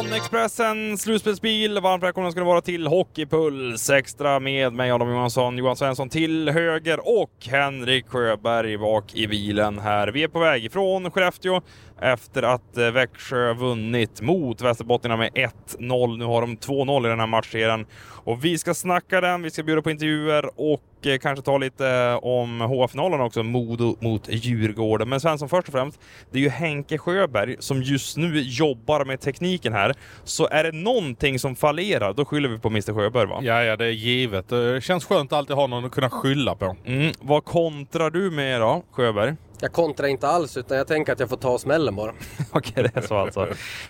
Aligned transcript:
Från 0.00 0.12
Expressen 0.12 0.98
slutspelsbil. 0.98 1.80
Varmt 1.80 2.02
välkomna 2.02 2.30
ska 2.30 2.40
ni 2.40 2.46
vara 2.46 2.60
till 2.60 2.86
Hockeypuls 2.86 3.90
Extra 3.90 4.40
med 4.40 4.72
mig 4.72 4.92
Adam 4.92 5.10
Johansson, 5.10 5.58
Johan 5.58 5.76
Svensson 5.76 6.08
till 6.08 6.48
höger 6.48 7.00
och 7.20 7.30
Henrik 7.46 8.08
Sjöberg 8.08 8.78
bak 8.78 9.14
i 9.14 9.26
bilen 9.26 9.78
här. 9.78 10.08
Vi 10.08 10.22
är 10.22 10.28
på 10.28 10.38
väg 10.38 10.64
ifrån 10.64 11.10
Skellefteå 11.10 11.60
efter 12.00 12.42
att 12.42 12.76
eh, 12.76 12.90
Växjö 12.90 13.54
vunnit 13.54 14.20
mot 14.20 14.60
Västerbottningarna 14.60 15.22
med 15.22 15.48
1-0. 15.78 16.18
Nu 16.18 16.24
har 16.24 16.40
de 16.40 16.56
2-0 16.56 17.06
i 17.06 17.08
den 17.08 17.20
här 17.20 17.26
matchserien 17.26 17.86
och 18.24 18.44
vi 18.44 18.58
ska 18.58 18.74
snacka 18.74 19.20
den, 19.20 19.42
vi 19.42 19.50
ska 19.50 19.62
bjuda 19.62 19.82
på 19.82 19.90
intervjuer 19.90 20.50
och 20.56 21.06
eh, 21.06 21.18
kanske 21.18 21.44
ta 21.44 21.58
lite 21.58 21.88
eh, 21.88 22.24
om 22.24 22.60
HF-finalen 22.60 23.20
också, 23.20 23.42
Modo 23.42 23.96
mot 24.00 24.28
Djurgården. 24.28 25.08
Men 25.08 25.20
Svensson, 25.20 25.48
först 25.48 25.68
och 25.68 25.74
främst, 25.74 26.00
det 26.30 26.38
är 26.38 26.42
ju 26.42 26.48
Henke 26.48 26.98
Sjöberg 26.98 27.56
som 27.58 27.82
just 27.82 28.16
nu 28.16 28.40
jobbar 28.40 29.04
med 29.04 29.20
tekniken 29.20 29.72
här. 29.72 29.94
Så 30.24 30.48
är 30.48 30.64
det 30.64 30.72
någonting 30.72 31.38
som 31.38 31.56
fallerar, 31.56 32.12
då 32.12 32.24
skyller 32.24 32.48
vi 32.48 32.58
på 32.58 32.68
Mr 32.68 32.94
Sjöberg 32.94 33.26
va? 33.26 33.40
Ja, 33.42 33.62
ja, 33.62 33.76
det 33.76 33.84
är 33.84 33.90
givet. 33.90 34.48
Det 34.48 34.84
känns 34.84 35.04
skönt 35.04 35.32
att 35.32 35.38
alltid 35.38 35.56
ha 35.56 35.66
någon 35.66 35.84
att 35.84 35.92
kunna 35.92 36.10
skylla 36.10 36.54
på. 36.54 36.76
Mm. 36.84 37.12
Vad 37.20 37.44
kontrar 37.44 38.10
du 38.10 38.30
med 38.30 38.60
då, 38.60 38.82
Sjöberg? 38.90 39.34
Jag 39.60 39.72
kontrar 39.72 40.06
inte 40.06 40.28
alls 40.28 40.56
utan 40.56 40.76
jag 40.76 40.86
tänker 40.86 41.12
att 41.12 41.20
jag 41.20 41.28
får 41.28 41.36
ta 41.36 41.58
smällen 41.58 41.96
bara. 41.96 42.12
Okej, 42.52 42.82
det 42.82 42.96
är 42.96 43.00
så 43.00 43.16
alltså. 43.16 43.40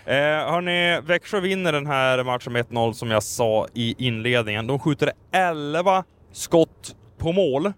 eh, 0.05 0.15
hörni, 0.51 1.01
Växjö 1.01 1.39
vinner 1.39 1.71
den 1.71 1.87
här 1.87 2.23
matchen 2.23 2.53
med 2.53 2.65
1-0 2.65 2.93
som 2.93 3.11
jag 3.11 3.23
sa 3.23 3.67
i 3.73 4.05
inledningen. 4.07 4.67
De 4.67 4.79
skjuter 4.79 5.11
11 5.31 6.03
skott 6.31 6.95
på 7.17 7.31
mål. 7.31 7.73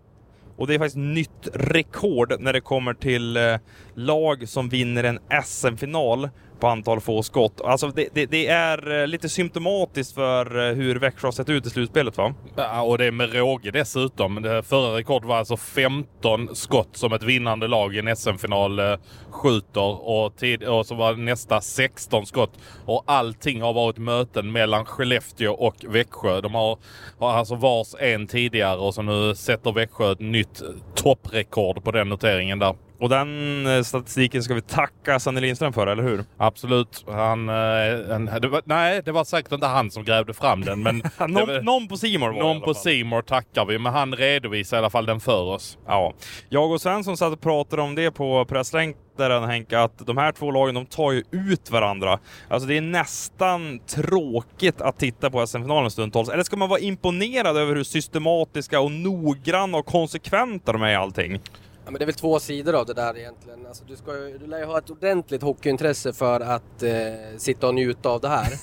Och 0.58 0.68
det 0.68 0.74
är 0.74 0.80
faktiskt 0.80 0.98
nytt 0.98 1.48
rekord 1.54 2.34
när 2.40 2.54
det 2.54 2.62
kommer 2.62 2.94
till 2.94 3.38
eh, 3.38 3.56
lag 3.96 4.50
som 4.50 4.70
vinner 4.70 5.04
en 5.04 5.20
SM-final 5.44 6.30
på 6.64 6.68
antal 6.68 7.02
få 7.02 7.24
skott. 7.24 7.62
Alltså 7.62 7.88
det, 7.88 8.08
det, 8.14 8.26
det, 8.26 8.48
är 8.48 9.02
eh, 9.02 9.08
lite 9.08 9.30
symptomatiskt 9.30 10.16
för 10.16 10.70
eh, 10.70 10.76
hur 10.76 10.96
Växjö 10.96 11.28
har 11.28 11.32
sett 11.32 11.50
ut 11.50 11.66
i 11.66 11.70
slutspelet 11.70 12.18
va? 12.18 12.34
Ja, 12.56 12.82
och 12.82 12.98
det 12.98 13.06
är 13.06 13.12
med 13.12 13.34
råge 13.34 13.72
dessutom. 13.72 14.42
Det 14.42 14.64
förra 14.64 14.98
rekordet 14.98 15.28
var 15.28 15.38
alltså 15.38 15.58
15 15.58 16.56
skott 16.56 16.90
som 16.92 17.14
ett 17.14 17.24
vinnande 17.24 17.68
lag 17.68 17.96
i 17.96 18.00
en 18.00 18.16
SM-final 18.16 18.80
eh, 18.80 18.96
skjuter 19.30 20.10
och, 20.10 20.36
tid, 20.38 20.64
och 20.64 20.86
så 20.86 20.96
var 20.96 21.14
nästa 21.14 21.62
16 21.62 22.26
skott. 22.26 22.52
Och 22.86 23.04
allting 23.06 23.62
har 23.62 23.74
varit 23.74 23.98
möten 23.98 24.52
mellan 24.52 24.86
Skellefteå 24.86 25.54
och 25.54 25.86
Växjö. 25.88 26.42
De 26.42 26.56
har, 26.56 26.78
har 27.20 27.34
alltså 27.34 27.56
vars 27.56 27.96
en 28.00 28.28
tidigare 28.28 28.78
och 28.78 28.94
så 28.94 29.02
nu 29.02 29.36
sätter 29.36 29.72
Växjö 29.72 30.12
ett 30.12 30.20
nytt 30.20 30.62
topprekord 30.96 31.84
på 31.84 31.92
den 31.92 32.10
noteringen 32.10 32.60
där. 32.60 32.76
Och 33.04 33.10
den 33.10 33.66
eh, 33.68 33.82
statistiken 33.82 34.44
ska 34.44 34.54
vi 34.54 34.62
tacka 34.62 35.20
Sanne 35.20 35.42
Lindström 35.42 35.74
för, 35.74 35.88
eller 35.88 36.04
hur? 36.04 36.24
Absolut. 36.38 37.06
Han, 37.08 37.50
eh, 37.50 38.16
en, 38.16 38.26
det 38.42 38.48
var, 38.48 38.62
nej, 38.66 39.02
det 39.06 39.12
var 39.12 39.24
säkert 39.24 39.52
inte 39.52 39.68
han 39.68 39.92
som 39.92 40.04
grävde 40.04 40.34
fram 40.34 40.62
den. 40.62 40.84
Men 40.84 40.98
någon, 41.20 41.34
var, 41.34 41.62
någon 41.62 41.88
på 41.88 41.98
Simor 41.98 42.32
var 42.32 42.40
Någon 42.40 42.62
på 42.62 42.74
Simor 42.74 43.22
tackar 43.22 43.66
vi, 43.66 43.80
men 43.80 43.94
han 43.94 44.16
redovisar 44.16 44.78
i 44.78 44.80
alla 44.80 44.90
fall 44.90 45.06
den 45.06 45.20
för 45.20 45.42
oss. 45.42 45.78
Ja. 45.88 46.14
Jag 46.50 46.72
och 46.72 46.82
Svensson 46.82 47.18
satt 47.18 47.34
och 47.34 47.42
pratade 47.42 47.82
om 47.82 47.96
det 47.96 48.12
på 48.12 48.46
pressläktaren 48.46 49.44
Henke, 49.44 49.80
att 49.80 50.08
de 50.08 50.18
här 50.18 50.32
två 50.32 50.52
lagen 50.52 50.76
de 50.76 50.86
tar 50.86 51.12
ju 51.12 51.24
ut 51.32 51.72
varandra. 51.72 52.20
Alltså 52.48 52.68
det 52.68 52.78
är 52.78 52.82
nästan 52.82 53.80
tråkigt 53.80 54.82
att 54.82 55.00
titta 55.00 55.30
på 55.30 55.48
SM-finalen 55.48 55.92
stundtals. 55.92 56.30
Eller 56.30 56.44
ska 56.44 56.58
man 56.58 56.70
vara 56.70 56.80
imponerad 56.80 57.58
över 57.58 57.76
hur 57.76 57.84
systematiska 57.84 58.80
och 58.80 58.92
noggranna 58.92 59.78
och 59.78 59.86
konsekventa 59.86 60.72
de 60.72 60.82
är 60.82 60.92
i 60.92 60.96
allting? 60.96 61.40
Ja, 61.86 61.92
men 61.92 62.00
det 62.00 62.04
är 62.04 62.06
väl 62.06 62.16
två 62.16 62.40
sidor 62.40 62.76
av 62.76 62.86
det 62.86 62.94
där 62.94 63.18
egentligen. 63.18 63.66
Alltså, 63.66 63.84
du, 63.86 63.96
ska, 63.96 64.12
du 64.12 64.48
lär 64.48 64.60
ju 64.60 64.66
ha 64.66 64.78
ett 64.78 64.90
ordentligt 64.90 65.42
hockeyintresse 65.42 66.14
för 66.14 66.40
att 66.40 66.84
eh, 66.84 66.92
sitta 67.38 67.68
och 67.68 67.76
njuta 67.76 68.10
av 68.10 68.22
det 68.22 68.28
här. 68.28 68.54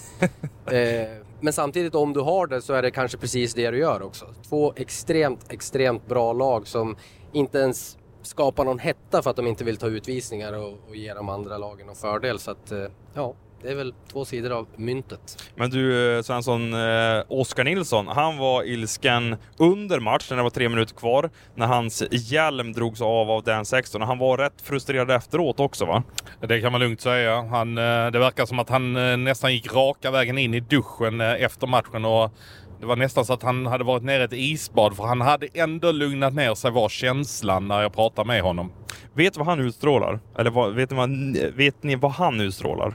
eh, 1.02 1.08
men 1.40 1.52
samtidigt 1.52 1.94
om 1.94 2.12
du 2.12 2.20
har 2.20 2.46
det 2.46 2.62
så 2.62 2.72
är 2.72 2.82
det 2.82 2.90
kanske 2.90 3.18
precis 3.18 3.54
det 3.54 3.70
du 3.70 3.78
gör 3.78 4.02
också. 4.02 4.26
Två 4.48 4.72
extremt, 4.76 5.52
extremt 5.52 6.06
bra 6.06 6.32
lag 6.32 6.66
som 6.66 6.96
inte 7.32 7.58
ens 7.58 7.98
skapar 8.22 8.64
någon 8.64 8.78
hetta 8.78 9.22
för 9.22 9.30
att 9.30 9.36
de 9.36 9.46
inte 9.46 9.64
vill 9.64 9.76
ta 9.76 9.86
utvisningar 9.86 10.52
och, 10.52 10.78
och 10.88 10.96
ge 10.96 11.14
de 11.14 11.28
andra 11.28 11.58
lagen 11.58 11.86
någon 11.86 11.96
fördel. 11.96 12.38
Så 12.38 12.50
att, 12.50 12.72
eh, 12.72 12.86
ja, 13.14 13.34
det 13.62 13.70
är 13.70 13.74
väl 13.74 13.94
två 14.12 14.24
sidor 14.24 14.50
av 14.50 14.66
myntet. 14.76 15.50
Men 15.56 15.70
du 15.70 16.16
eh, 16.16 16.22
Svensson, 16.22 16.74
eh, 16.74 17.22
Oskar 17.28 17.64
Nilsson, 17.64 18.08
han 18.08 18.38
var 18.38 18.64
ilsken 18.64 19.36
under 19.56 20.00
matchen 20.00 20.26
när 20.30 20.36
det 20.36 20.42
var 20.42 20.50
tre 20.50 20.68
minuter 20.68 20.94
kvar, 20.94 21.30
när 21.54 21.66
hans 21.66 22.02
hjälm 22.10 22.72
drogs 22.72 23.00
av 23.00 23.30
av 23.30 23.42
Dan 23.42 23.64
16. 23.64 24.02
Han 24.02 24.18
var 24.18 24.38
rätt 24.38 24.62
frustrerad 24.62 25.10
efteråt 25.10 25.60
också 25.60 25.84
va? 25.84 26.02
Det 26.40 26.60
kan 26.60 26.72
man 26.72 26.80
lugnt 26.80 27.00
säga. 27.00 27.42
Han, 27.42 27.78
eh, 27.78 28.10
det 28.10 28.18
verkar 28.18 28.46
som 28.46 28.58
att 28.58 28.68
han 28.68 28.92
nästan 29.24 29.52
gick 29.52 29.74
raka 29.74 30.10
vägen 30.10 30.38
in 30.38 30.54
i 30.54 30.60
duschen 30.60 31.20
efter 31.20 31.66
matchen 31.66 32.04
och 32.04 32.32
det 32.80 32.86
var 32.86 32.96
nästan 32.96 33.24
så 33.24 33.32
att 33.32 33.42
han 33.42 33.66
hade 33.66 33.84
varit 33.84 34.02
nere 34.02 34.22
i 34.22 34.24
ett 34.24 34.32
isbad 34.32 34.96
för 34.96 35.04
han 35.04 35.20
hade 35.20 35.48
ändå 35.54 35.92
lugnat 35.92 36.34
ner 36.34 36.54
sig 36.54 36.70
var 36.70 36.88
känslan 36.88 37.68
när 37.68 37.82
jag 37.82 37.92
pratade 37.92 38.28
med 38.28 38.42
honom. 38.42 38.72
Vet 39.12 39.34
du 39.34 39.38
vad 39.38 39.46
han 39.46 39.60
utstrålar? 39.60 40.20
Eller 40.38 40.50
vad, 40.50 40.74
vet, 40.74 40.90
ni 40.90 40.96
vad, 40.96 41.10
vet 41.54 41.82
ni 41.82 41.96
vad 41.96 42.12
han 42.12 42.40
utstrålar? 42.40 42.94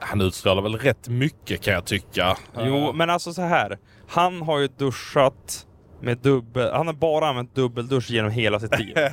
Han 0.00 0.20
utstrålar 0.20 0.62
väl 0.62 0.76
rätt 0.76 1.08
mycket 1.08 1.62
kan 1.62 1.74
jag 1.74 1.84
tycka. 1.84 2.36
Jo, 2.58 2.92
men 2.92 3.10
alltså 3.10 3.32
så 3.32 3.42
här. 3.42 3.78
Han 4.08 4.42
har 4.42 4.58
ju 4.58 4.68
duschat 4.68 5.66
med 6.00 6.18
dubbel... 6.18 6.72
Han 6.72 6.86
har 6.86 6.94
bara 6.94 7.28
använt 7.28 7.54
dubbeldusch 7.54 8.10
genom 8.10 8.30
hela 8.30 8.60
sitt 8.60 8.78
liv. 8.78 8.96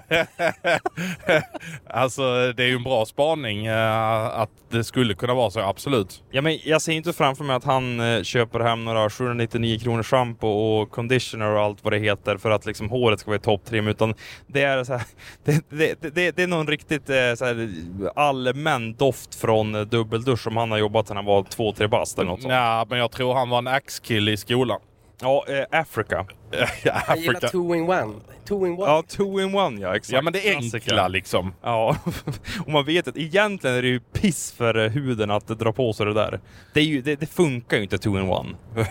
alltså 1.87 2.53
det 2.53 2.63
är 2.63 2.67
ju 2.67 2.75
en 2.75 2.83
bra 2.83 3.05
spaning 3.05 3.69
uh, 3.69 4.39
att 4.39 4.49
det 4.69 4.83
skulle 4.83 5.13
kunna 5.13 5.33
vara 5.33 5.51
så, 5.51 5.59
absolut. 5.59 6.23
Ja, 6.31 6.41
men 6.41 6.59
jag 6.63 6.81
ser 6.81 6.93
inte 6.93 7.13
framför 7.13 7.43
mig 7.43 7.55
att 7.55 7.63
han 7.63 7.99
uh, 7.99 8.23
köper 8.23 8.59
hem 8.59 8.85
några 8.85 9.09
799 9.09 9.79
kronor 9.79 10.03
shampoo 10.03 10.49
och 10.49 10.91
conditioner 10.91 11.49
och 11.49 11.61
allt 11.61 11.83
vad 11.83 11.93
det 11.93 11.99
heter 11.99 12.37
för 12.37 12.51
att 12.51 12.65
liksom 12.65 12.89
håret 12.89 13.19
ska 13.19 13.31
vara 13.31 13.39
i 13.39 13.43
topptrim 13.43 13.87
utan 13.87 14.13
det 14.47 14.61
är 14.61 14.83
så 14.83 14.93
här, 14.93 15.03
det, 15.43 15.69
det, 15.69 16.15
det, 16.15 16.31
det, 16.31 16.43
är 16.43 16.47
någon 16.47 16.67
riktigt 16.67 17.09
uh, 17.09 17.15
så 17.35 17.67
allmän 18.15 18.95
doft 18.95 19.35
från 19.35 19.71
dubbeldusch 19.71 20.39
som 20.39 20.57
han 20.57 20.71
har 20.71 20.77
jobbat 20.77 21.07
sedan 21.07 21.17
han 21.17 21.25
var 21.25 21.43
två, 21.43 21.71
tre 21.71 21.87
bast 21.87 22.19
eller 22.19 22.29
något 22.29 22.41
sånt. 22.41 22.53
Ja, 22.53 22.85
men 22.89 22.99
jag 22.99 23.11
tror 23.11 23.33
han 23.33 23.49
var 23.49 23.57
en 23.57 23.67
axkille 23.67 24.31
i 24.31 24.37
skolan. 24.37 24.79
Ja, 25.21 25.45
eh, 25.47 25.79
Africa. 25.79 26.25
Jag 26.83 27.17
gillar 27.17 27.39
two 27.39 27.75
in 27.75 27.89
one. 27.89 28.13
Two 28.45 28.67
in 28.67 28.73
one. 28.73 28.91
Ja, 28.91 29.03
two 29.07 29.41
in 29.41 29.55
one 29.55 29.81
ja, 29.81 29.95
exakt. 29.95 30.13
Ja, 30.13 30.21
men 30.21 30.33
det 30.33 30.49
är 30.49 30.55
enkla 30.55 31.07
liksom. 31.07 31.53
Ja, 31.61 31.97
och 32.65 32.71
man 32.71 32.85
vet 32.85 33.07
att 33.07 33.17
egentligen 33.17 33.75
är 33.75 33.81
det 33.81 33.87
ju 33.87 33.99
piss 33.99 34.51
för 34.51 34.77
eh, 34.77 34.91
huden 34.91 35.31
att 35.31 35.47
dra 35.47 35.73
på 35.73 35.93
sig 35.93 36.05
det 36.05 36.13
där. 36.13 36.39
Det, 36.73 36.79
är 36.79 36.83
ju, 36.83 37.01
det, 37.01 37.15
det 37.15 37.25
funkar 37.25 37.77
ju 37.77 37.83
inte 37.83 37.97
two 37.97 38.07
in 38.07 38.29
one. 38.29 38.55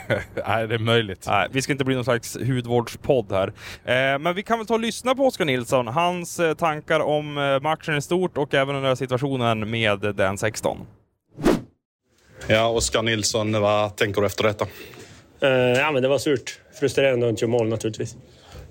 Nej, 0.47 0.67
det 0.67 0.75
är 0.75 0.79
möjligt. 0.79 1.25
Nej, 1.27 1.49
vi 1.51 1.63
ska 1.63 1.73
inte 1.73 1.85
bli 1.85 1.95
någon 1.95 2.05
slags 2.05 2.37
hudvårdspodd 2.37 3.33
här. 3.33 3.49
Eh, 3.85 4.19
men 4.19 4.35
vi 4.35 4.43
kan 4.43 4.59
väl 4.59 4.67
ta 4.67 4.75
och 4.75 4.81
lyssna 4.81 5.15
på 5.15 5.27
Oskar 5.27 5.45
Nilsson, 5.45 5.87
hans 5.87 6.41
eh, 6.41 6.55
tankar 6.55 7.01
om 7.01 7.39
eh, 7.39 7.61
matchen 7.61 7.97
i 7.97 8.03
stort 8.03 8.39
och 8.39 8.55
även 8.55 8.75
den 8.75 8.85
där 8.85 8.95
situationen 8.95 9.71
med 9.71 10.01
den 10.01 10.39
16. 10.39 10.79
Ja, 12.47 12.69
Oskar 12.69 13.03
Nilsson, 13.03 13.61
vad 13.61 13.97
tänker 13.97 14.21
du 14.21 14.27
efter 14.27 14.45
detta? 14.45 14.67
Uh, 15.43 15.49
ja, 15.51 15.93
men 15.93 16.03
det 16.03 16.09
var 16.09 16.19
surt. 16.19 16.61
Frustrerande 16.81 17.27
att 17.27 17.31
inte 17.31 17.45
göra 17.45 17.51
mål 17.51 17.69
naturligtvis. 17.69 18.17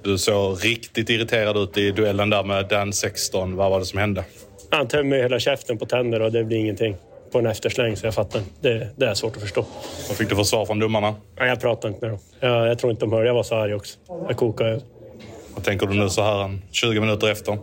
Du 0.03 0.17
såg 0.17 0.65
riktigt 0.65 1.09
irriterad 1.09 1.57
ut 1.57 1.77
i 1.77 1.91
duellen 1.91 2.29
där 2.29 2.43
med 2.43 2.67
Dan 2.67 2.93
16. 2.93 3.55
Vad 3.55 3.71
var 3.71 3.79
det 3.79 3.85
som 3.85 3.99
hände? 3.99 4.23
Han 4.69 4.87
tömmer 4.87 5.17
hela 5.17 5.40
käften 5.40 5.78
på 5.78 5.85
tänder 5.85 6.22
och 6.22 6.31
det 6.31 6.43
blir 6.43 6.57
ingenting 6.57 6.95
på 7.31 7.40
en 7.40 7.45
eftersläng, 7.45 7.97
så 7.97 8.05
jag 8.05 8.13
fattar 8.13 8.41
det, 8.61 8.90
det 8.95 9.05
är 9.05 9.13
svårt 9.13 9.35
att 9.35 9.41
förstå. 9.41 9.66
Vad 10.07 10.17
fick 10.17 10.29
du 10.29 10.35
för 10.35 10.43
svar 10.43 10.66
från 10.66 10.79
domarna? 10.79 11.16
Ja, 11.37 11.45
jag 11.45 11.61
pratade 11.61 11.93
inte 11.93 12.05
med 12.05 12.13
dem. 12.13 12.19
Jag, 12.40 12.67
jag 12.67 12.79
tror 12.79 12.91
inte 12.91 13.05
de 13.05 13.11
hörde. 13.11 13.28
Jag 13.28 13.34
var 13.34 13.43
så 13.43 13.55
arg 13.55 13.73
också. 13.73 13.97
Jag 14.28 14.37
kokade. 14.37 14.81
Vad 15.55 15.63
tänker 15.63 15.87
du 15.87 15.93
nu 15.93 16.09
så 16.09 16.22
här 16.22 16.57
20 16.72 16.99
minuter 16.99 17.31
efter? 17.31 17.57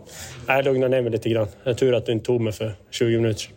Jag 0.47 0.65
lugnar 0.65 0.89
ner 0.89 1.01
mig 1.01 1.11
lite 1.11 1.29
grann. 1.29 1.47
Jag 1.63 1.77
tur 1.77 1.93
att 1.93 2.05
du 2.05 2.11
inte 2.11 2.25
tog 2.25 2.41
mig 2.41 2.53
för 2.53 2.73
20 2.91 3.17
minuter 3.17 3.39
sedan. 3.39 3.55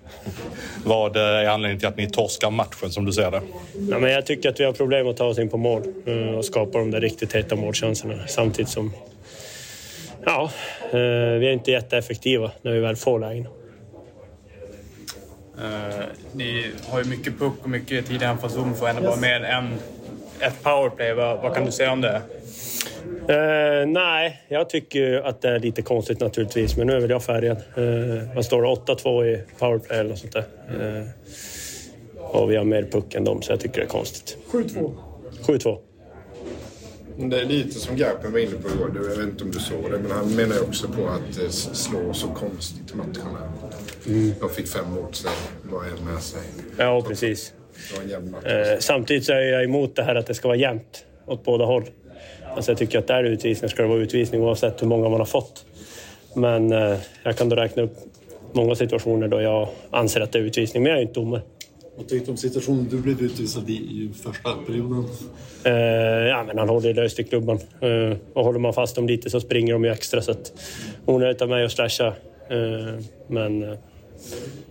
Vad 0.85 1.17
är 1.17 1.49
anledningen 1.49 1.79
till 1.79 1.89
att 1.89 1.97
ni 1.97 2.11
torskar 2.11 2.51
matchen 2.51 2.91
som 2.91 3.05
du 3.05 3.13
ser 3.13 3.31
det? 3.31 3.43
Ja, 3.91 3.99
men 3.99 4.11
jag 4.11 4.27
tycker 4.27 4.49
att 4.49 4.61
vi 4.61 4.65
har 4.65 4.73
problem 4.73 5.09
att 5.09 5.17
ta 5.17 5.25
oss 5.25 5.39
in 5.39 5.49
på 5.49 5.57
mål 5.57 5.83
eh, 6.07 6.17
och 6.17 6.45
skapa 6.45 6.79
de 6.79 6.91
där 6.91 7.01
riktigt 7.01 7.33
heta 7.33 7.57
målchanserna 7.57 8.27
samtidigt 8.27 8.69
som... 8.69 8.93
Ja, 10.25 10.51
eh, 10.91 10.99
vi 11.39 11.47
är 11.47 11.53
inte 11.53 11.71
jätteeffektiva 11.71 12.51
när 12.63 12.73
vi 12.73 12.81
väl 12.81 12.97
får 12.97 13.19
lägen. 13.21 13.47
Uh, 15.59 16.05
ni 16.33 16.71
har 16.89 16.99
ju 16.99 17.05
mycket 17.05 17.39
puck 17.39 17.55
och 17.63 17.71
mycket 17.71 18.07
tid 18.07 18.23
i 18.23 18.25
anfallszon 18.25 18.75
för 18.75 18.89
ändå 18.89 19.03
bara 19.03 19.17
med 19.17 19.45
en, 19.45 19.75
ett 20.41 20.63
powerplay. 20.63 21.15
Vad, 21.15 21.43
vad 21.43 21.55
kan 21.55 21.65
du 21.65 21.73
säga 21.73 21.93
om 21.93 22.01
det? 22.01 22.23
Uh, 23.31 23.87
nej, 23.87 24.43
jag 24.49 24.71
tycker 24.71 25.23
att 25.23 25.43
det 25.43 25.49
är 25.49 25.59
lite 25.59 25.83
konstigt 25.83 26.21
naturligtvis, 26.21 26.77
men 26.77 26.87
nu 26.87 26.93
är 26.93 27.01
väl 27.01 27.11
jag 27.11 27.25
färgad. 27.25 27.57
Uh, 27.79 28.35
vad 28.35 28.45
står 28.45 28.63
det? 28.63 28.69
8-2 28.69 29.25
i 29.27 29.43
powerplay 29.59 29.99
eller 29.99 30.11
något 30.11 30.19
sånt 30.19 30.33
där. 30.33 30.45
Uh, 30.81 31.07
och 32.21 32.51
vi 32.51 32.57
har 32.57 32.65
mer 32.65 32.83
puck 32.83 33.15
än 33.15 33.25
dem, 33.25 33.43
så 33.43 33.53
jag 33.53 33.61
tycker 33.61 33.81
det 33.81 33.87
är 33.87 33.89
konstigt. 33.89 34.37
7-2. 34.51 34.95
7-2. 35.43 35.79
Det 37.19 37.41
är 37.41 37.45
lite 37.45 37.81
som 37.81 37.97
Garpen 37.97 38.33
var 38.33 38.39
inne 38.39 38.57
på 38.57 38.69
igår. 38.69 38.91
Jag 38.95 39.17
vet 39.17 39.19
inte 39.19 39.45
om 39.45 39.51
du 39.51 39.59
såg 39.59 39.91
det, 39.91 39.99
men 39.99 40.11
han 40.11 40.37
menar 40.37 40.55
ju 40.55 40.61
också 40.61 40.89
på 40.89 41.07
att 41.07 41.43
eh, 41.43 41.49
slå 41.49 42.13
så 42.13 42.29
konstigt 42.29 42.95
matcherna. 42.95 43.53
De 44.41 44.51
fick 44.51 44.69
fem 44.69 44.91
mot 44.91 45.17
sig, 45.17 45.31
var 45.63 45.85
en 45.85 46.13
med 46.13 46.23
sig. 46.23 46.41
Ja, 46.77 47.03
precis. 47.09 47.53
Det 47.91 47.97
var 47.97 48.05
en 48.05 48.11
jämn 48.11 48.31
match. 48.31 48.45
Eh, 48.45 48.79
samtidigt 48.79 49.25
så 49.25 49.33
är 49.33 49.53
jag 49.53 49.65
emot 49.65 49.97
det 49.97 50.03
här 50.03 50.15
att 50.15 50.27
det 50.27 50.35
ska 50.35 50.49
vara 50.49 50.59
jämnt 50.59 51.05
åt 51.27 51.45
båda 51.45 51.65
håll. 51.65 51.85
Alltså 52.57 52.71
jag 52.71 52.79
tycker 52.79 52.99
att 52.99 53.07
där 53.07 53.15
är 53.15 53.25
utvisning 53.25 53.71
ska 53.71 53.83
det 53.83 53.89
vara 53.89 53.99
utvisning 53.99 54.43
oavsett 54.43 54.83
hur 54.83 54.87
många 54.87 55.09
man 55.09 55.21
har 55.21 55.27
fått. 55.27 55.65
Men 56.35 56.73
eh, 56.73 56.99
jag 57.23 57.37
kan 57.37 57.49
då 57.49 57.57
räkna 57.57 57.83
upp 57.83 57.97
många 58.53 58.75
situationer 58.75 59.29
då 59.29 59.41
jag 59.41 59.69
anser 59.91 60.21
att 60.21 60.33
det 60.33 60.39
är 60.39 60.43
utvisning, 60.43 60.83
men 60.83 60.93
jag 60.93 60.99
är 60.99 61.03
inte 61.03 61.21
domare. 61.21 61.43
Vad 61.97 62.09
tyckte 62.09 62.27
du 62.27 62.31
om 62.31 62.37
situationen 62.37 62.89
du 62.91 62.97
blev 62.97 63.23
utvisad 63.23 63.71
i, 63.71 63.73
i 63.73 64.11
första 64.23 64.51
perioden? 64.67 65.05
Eh, 65.65 65.73
ja, 66.29 66.45
men 66.47 66.59
han 66.59 66.69
håller 66.69 66.95
löst 66.95 67.19
i 67.19 67.25
klubban. 67.25 67.59
Eh, 67.81 68.17
och 68.33 68.45
håller 68.45 68.59
man 68.59 68.73
fast 68.73 68.97
dem 68.97 69.07
lite 69.07 69.31
så 69.31 69.41
springer 69.41 69.73
de 69.73 69.85
ju 69.85 69.91
extra. 69.91 70.23
Så 70.23 70.31
att 70.31 70.53
onödigt 71.07 71.43
av 71.43 71.49
mig 71.49 71.65
att 71.65 71.73
slasha. 71.73 72.07
Eh, 72.51 73.05
men 73.27 73.63
eh, 73.63 73.79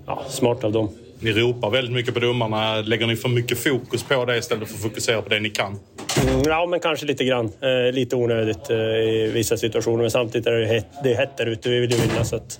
ja, 0.05 0.23
smart 0.29 0.63
av 0.63 0.71
dem. 0.71 0.89
Ni 1.25 1.33
ropar 1.33 1.69
väldigt 1.69 1.93
mycket 1.93 2.13
på 2.13 2.19
domarna. 2.19 2.81
Lägger 2.81 3.07
ni 3.07 3.15
för 3.15 3.29
mycket 3.29 3.59
fokus 3.59 4.03
på 4.03 4.25
det 4.25 4.37
istället 4.37 4.67
för 4.67 4.75
att 4.75 4.81
fokusera 4.81 5.21
på 5.21 5.29
det 5.29 5.39
ni 5.39 5.49
kan? 5.49 5.79
Mm, 6.27 6.41
ja, 6.45 6.65
men 6.65 6.79
kanske 6.79 7.05
lite 7.05 7.25
grann. 7.25 7.45
Eh, 7.45 7.93
lite 7.93 8.15
onödigt 8.15 8.69
eh, 8.69 8.77
i 8.77 9.31
vissa 9.33 9.57
situationer. 9.57 10.01
Men 10.01 10.11
samtidigt 10.11 10.47
är 10.47 10.51
det, 10.51 10.65
hett, 10.65 10.87
det 11.03 11.11
är 11.11 11.15
hett 11.15 11.37
där 11.37 11.45
ute. 11.45 11.69
Vi 11.69 11.79
vill 11.79 11.91
ju 11.91 11.97
vinna. 11.97 12.25
Så 12.25 12.35
att, 12.35 12.59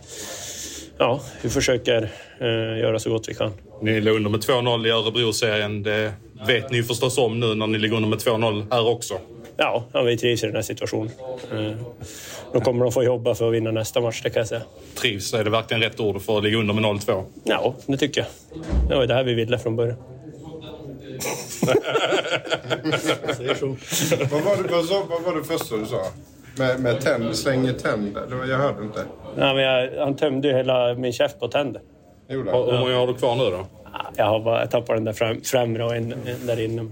ja, 0.97 1.21
vi 1.41 1.49
försöker 1.49 2.09
eh, 2.39 2.79
göra 2.79 2.99
så 2.99 3.09
gott 3.09 3.29
vi 3.29 3.33
kan. 3.33 3.51
Ni 3.81 4.01
låg 4.01 4.15
under 4.15 4.29
med 4.29 4.39
2-0 4.39 4.87
i 4.87 4.89
Örebro-serien. 4.89 5.83
Det 5.83 6.13
vet 6.47 6.71
ni 6.71 6.77
ju 6.77 6.83
förstås 6.83 7.17
om 7.17 7.39
nu 7.39 7.55
när 7.55 7.67
ni 7.67 7.77
ligger 7.77 7.95
under 7.95 8.09
med 8.09 8.19
2-0 8.19 8.65
här 8.71 8.87
också. 8.87 9.13
Ja, 9.57 9.83
vi 10.05 10.17
trivs 10.17 10.43
i 10.43 10.45
den 10.45 10.55
här 10.55 10.61
situationen. 10.61 11.11
Eh, 11.51 11.71
då 12.53 12.61
kommer 12.61 12.83
de 12.85 12.91
få 12.91 13.03
jobba 13.03 13.35
för 13.35 13.47
att 13.47 13.53
vinna 13.53 13.71
nästa 13.71 14.01
match, 14.01 14.21
det 14.23 14.29
kan 14.29 14.39
jag 14.39 14.47
säga. 14.47 14.61
Trivs, 14.95 15.33
är 15.33 15.43
det 15.43 15.49
verkligen 15.49 15.83
rätt 15.83 15.99
ord 15.99 16.21
för 16.21 16.37
att 16.37 16.43
ligga 16.43 16.57
under 16.57 16.73
med 16.73 16.83
0-2? 16.83 17.23
Ja, 17.43 17.73
det 17.85 17.97
tycker 17.97 18.21
jag. 18.21 18.29
Det 18.89 18.95
var 18.95 19.05
det 19.05 19.13
här 19.13 19.23
vi 19.23 19.33
ville 19.33 19.59
från 19.59 19.75
början. 19.75 19.97
Vad, 24.31 24.41
var 24.41 24.63
det, 24.63 24.69
vad, 24.71 25.07
vad 25.09 25.21
var 25.21 25.35
det 25.35 25.43
första 25.43 25.75
du 25.77 25.85
sa? 25.85 26.01
Med, 26.57 26.79
med 26.79 27.01
tänd, 27.01 27.35
slänger 27.35 27.73
tänder? 27.73 28.21
Det 28.29 28.35
var, 28.35 28.45
jag 28.45 28.57
hörde 28.57 28.83
inte. 28.83 29.03
Ja, 29.37 29.53
men 29.53 29.63
jag, 29.63 30.05
han 30.05 30.15
tömde 30.15 30.47
ju 30.47 30.53
hela 30.53 30.93
min 30.93 31.13
käft 31.13 31.39
på 31.39 31.47
tänder. 31.47 31.81
Hur 32.27 32.43
många 32.79 32.97
har 32.97 33.07
du 33.07 33.13
kvar 33.13 33.35
nu 33.35 33.43
då? 33.43 33.67
Ja, 33.93 34.05
Jag, 34.15 34.25
har 34.25 34.39
bara, 34.39 34.59
jag 34.59 34.71
tappade 34.71 34.99
den 34.99 35.05
där 35.05 35.43
främre 35.43 35.83
och 35.83 35.95
en, 35.95 36.11
en 36.11 36.47
där 36.47 36.59
inne. 36.59 36.91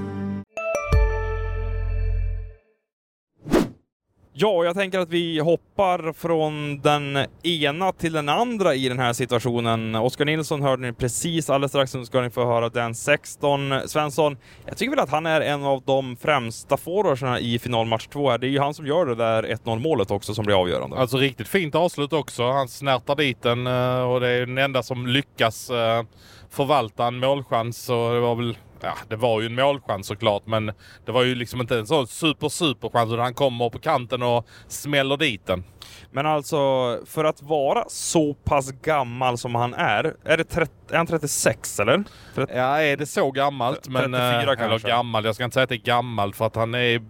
Ja, 4.33 4.65
jag 4.65 4.75
tänker 4.75 4.99
att 4.99 5.09
vi 5.09 5.39
hoppar 5.39 6.13
från 6.13 6.81
den 6.81 7.25
ena 7.43 7.91
till 7.91 8.13
den 8.13 8.29
andra 8.29 8.75
i 8.75 8.89
den 8.89 8.99
här 8.99 9.13
situationen. 9.13 9.95
Oskar 9.95 10.25
Nilsson 10.25 10.61
hörde 10.61 10.81
ni 10.81 10.93
precis 10.93 11.49
alldeles 11.49 11.71
strax, 11.71 11.93
nu 11.93 12.05
ska 12.05 12.21
ni 12.21 12.29
få 12.29 12.45
höra 12.45 12.69
den 12.69 12.95
16. 12.95 13.73
Svensson, 13.85 14.37
jag 14.65 14.77
tycker 14.77 14.89
väl 14.91 14.99
att 14.99 15.09
han 15.09 15.25
är 15.25 15.41
en 15.41 15.63
av 15.63 15.81
de 15.85 16.15
främsta 16.15 16.77
forwardsarna 16.77 17.39
i 17.39 17.59
finalmatch 17.59 18.07
2 18.07 18.29
här. 18.29 18.37
Det 18.37 18.47
är 18.47 18.49
ju 18.49 18.59
han 18.59 18.73
som 18.73 18.87
gör 18.87 19.05
det 19.05 19.15
där 19.15 19.43
1-0 19.43 19.79
målet 19.79 20.11
också 20.11 20.33
som 20.33 20.45
blir 20.45 20.61
avgörande. 20.61 20.97
Alltså 20.97 21.17
riktigt 21.17 21.47
fint 21.47 21.75
avslut 21.75 22.13
också. 22.13 22.51
Han 22.51 22.67
snärtar 22.67 23.15
dit 23.15 23.41
den 23.41 23.67
eh, 23.67 24.01
och 24.01 24.19
det 24.19 24.29
är 24.29 24.45
den 24.45 24.57
enda 24.57 24.83
som 24.83 25.07
lyckas 25.07 25.69
eh, 25.69 26.03
förvalta 26.49 27.05
en 27.05 27.17
målchans. 27.17 27.89
Och 27.89 28.13
det 28.13 28.19
var 28.19 28.35
väl, 28.35 28.57
ja 28.81 28.93
det 29.09 29.15
var 29.15 29.41
ju 29.41 29.45
en 29.45 29.55
målchans 29.55 30.07
såklart 30.07 30.45
men 30.45 30.65
det 31.05 31.11
var 31.11 31.23
ju 31.23 31.35
liksom 31.35 31.61
inte 31.61 31.77
en 31.79 31.87
sån 31.87 32.07
super 32.07 32.49
super 32.49 32.89
chans 32.89 33.11
han 33.11 33.33
kommer 33.33 33.69
på 33.69 33.79
kanten 33.79 34.23
och 34.23 34.47
smäller 34.67 35.17
dit 35.17 35.45
den. 35.45 35.63
Men 36.11 36.25
alltså, 36.25 36.57
för 37.05 37.23
att 37.23 37.41
vara 37.41 37.85
så 37.87 38.33
pass 38.33 38.71
gammal 38.71 39.37
som 39.37 39.55
han 39.55 39.73
är, 39.73 40.15
är, 40.23 40.37
det 40.37 40.43
30, 40.43 40.71
är 40.89 40.97
han 40.97 41.07
36 41.07 41.79
eller? 41.79 42.03
Tret- 42.35 42.49
Ja, 42.55 42.81
är 42.81 42.97
det 42.97 43.05
så 43.05 43.31
gammalt? 43.31 43.87
Men, 43.87 44.01
34 44.01 44.27
eh, 44.27 44.43
eller 44.43 44.55
kanske. 44.55 44.87
gammal, 44.87 45.25
jag 45.25 45.35
ska 45.35 45.43
inte 45.43 45.53
säga 45.53 45.63
att 45.63 45.69
det 45.69 45.75
är 45.75 45.85
gammalt 45.85 46.35
för 46.35 46.45
att 46.45 46.55
han 46.55 46.75
är 46.75 47.01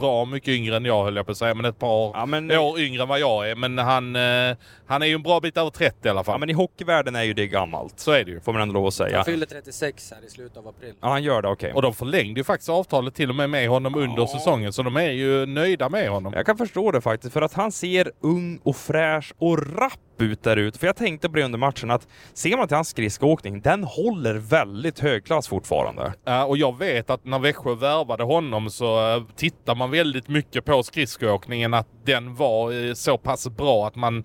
bra 0.00 0.24
mycket 0.24 0.48
yngre 0.48 0.76
än 0.76 0.84
jag 0.84 1.04
höll 1.04 1.16
jag 1.16 1.26
på 1.26 1.32
att 1.32 1.38
säga, 1.38 1.54
men 1.54 1.64
ett 1.64 1.78
par 1.78 2.10
Ja, 2.14 2.26
men- 2.26 2.50
år 2.52 2.80
yngre 2.80 3.02
än 3.02 3.08
vad 3.08 3.20
jag 3.20 3.50
är. 3.50 3.54
Men 3.54 3.78
han, 3.78 4.16
eh, 4.16 4.56
han 4.86 5.02
är 5.02 5.06
ju 5.06 5.14
en 5.14 5.22
bra 5.22 5.40
bit 5.40 5.56
över 5.56 5.70
30 5.70 6.08
i 6.08 6.10
alla 6.10 6.24
fall. 6.24 6.34
Ja, 6.34 6.38
men 6.38 6.50
i 6.50 6.52
hockeyvärlden 6.52 7.16
är 7.16 7.22
ju 7.22 7.34
det 7.34 7.46
gammalt. 7.46 8.00
Så 8.00 8.10
är 8.12 8.24
det 8.24 8.30
ju. 8.30 8.40
Får 8.40 8.52
man 8.52 8.62
ändå 8.62 8.74
lov 8.74 8.86
att 8.86 8.94
säga. 8.94 9.16
Han 9.16 9.24
fyller 9.24 9.46
36 9.46 10.12
här 10.16 10.26
i 10.26 10.30
slutet 10.30 10.56
av 10.56 10.68
april. 10.68 10.92
Ja, 11.00 11.08
han 11.08 11.22
gör 11.22 11.42
det, 11.42 11.48
okej. 11.48 11.72
Och 11.72 11.82
de 11.82 11.94
förlängde 11.94 12.40
ju 12.40 12.44
faktiskt 12.44 12.68
avtalet 12.70 13.14
till 13.14 13.28
och 13.30 13.36
med 13.36 13.50
med 13.50 13.68
honom 13.68 13.94
under 13.94 14.26
säsongen, 14.26 14.72
så 14.72 14.82
de 14.82 14.96
är 14.96 15.10
ju 15.10 15.46
nöjda 15.46 15.88
med 15.88 16.08
honom. 16.10 16.32
Jag 16.36 16.46
kan 16.46 16.56
förstå 16.58 16.90
det 16.92 17.00
faktiskt, 17.00 17.32
för 17.32 17.42
att 17.42 17.52
han 17.52 17.72
ser 17.72 18.10
ung 18.20 18.60
och 18.62 18.76
fräsch 18.76 19.32
och 19.38 19.76
rapp 19.78 19.98
ut 20.22 20.42
där 20.42 20.56
ute. 20.56 20.78
För 20.78 20.86
jag 20.86 20.96
tänkte 20.96 21.28
på 21.28 21.36
det 21.36 21.44
under 21.44 21.58
matchen 21.58 21.90
att 21.90 22.08
ser 22.34 22.56
man 22.56 22.68
till 22.68 22.74
hans 22.74 22.88
skridskoåkning, 22.88 23.60
den 23.60 23.84
håller 23.84 24.34
väldigt 24.34 24.98
hög 24.98 25.24
klass 25.24 25.48
fortfarande. 25.48 26.12
Ja, 26.24 26.44
och 26.44 26.56
jag 26.56 26.78
vet 26.78 27.10
att 27.10 27.24
när 27.24 27.38
Växjö 27.38 27.74
värvade 27.74 28.24
honom 28.24 28.70
så 28.70 29.16
uh, 29.16 29.24
tittar 29.36 29.74
man 29.74 29.90
väldigt 29.90 30.28
mycket 30.28 30.64
på 30.64 30.82
skridskoåkningen, 30.82 31.74
att 31.74 31.88
den 32.04 32.34
var 32.34 32.88
eh, 32.88 32.94
så 32.94 33.18
pass 33.18 33.48
bra 33.48 33.86
att 33.86 33.96
man 33.96 34.24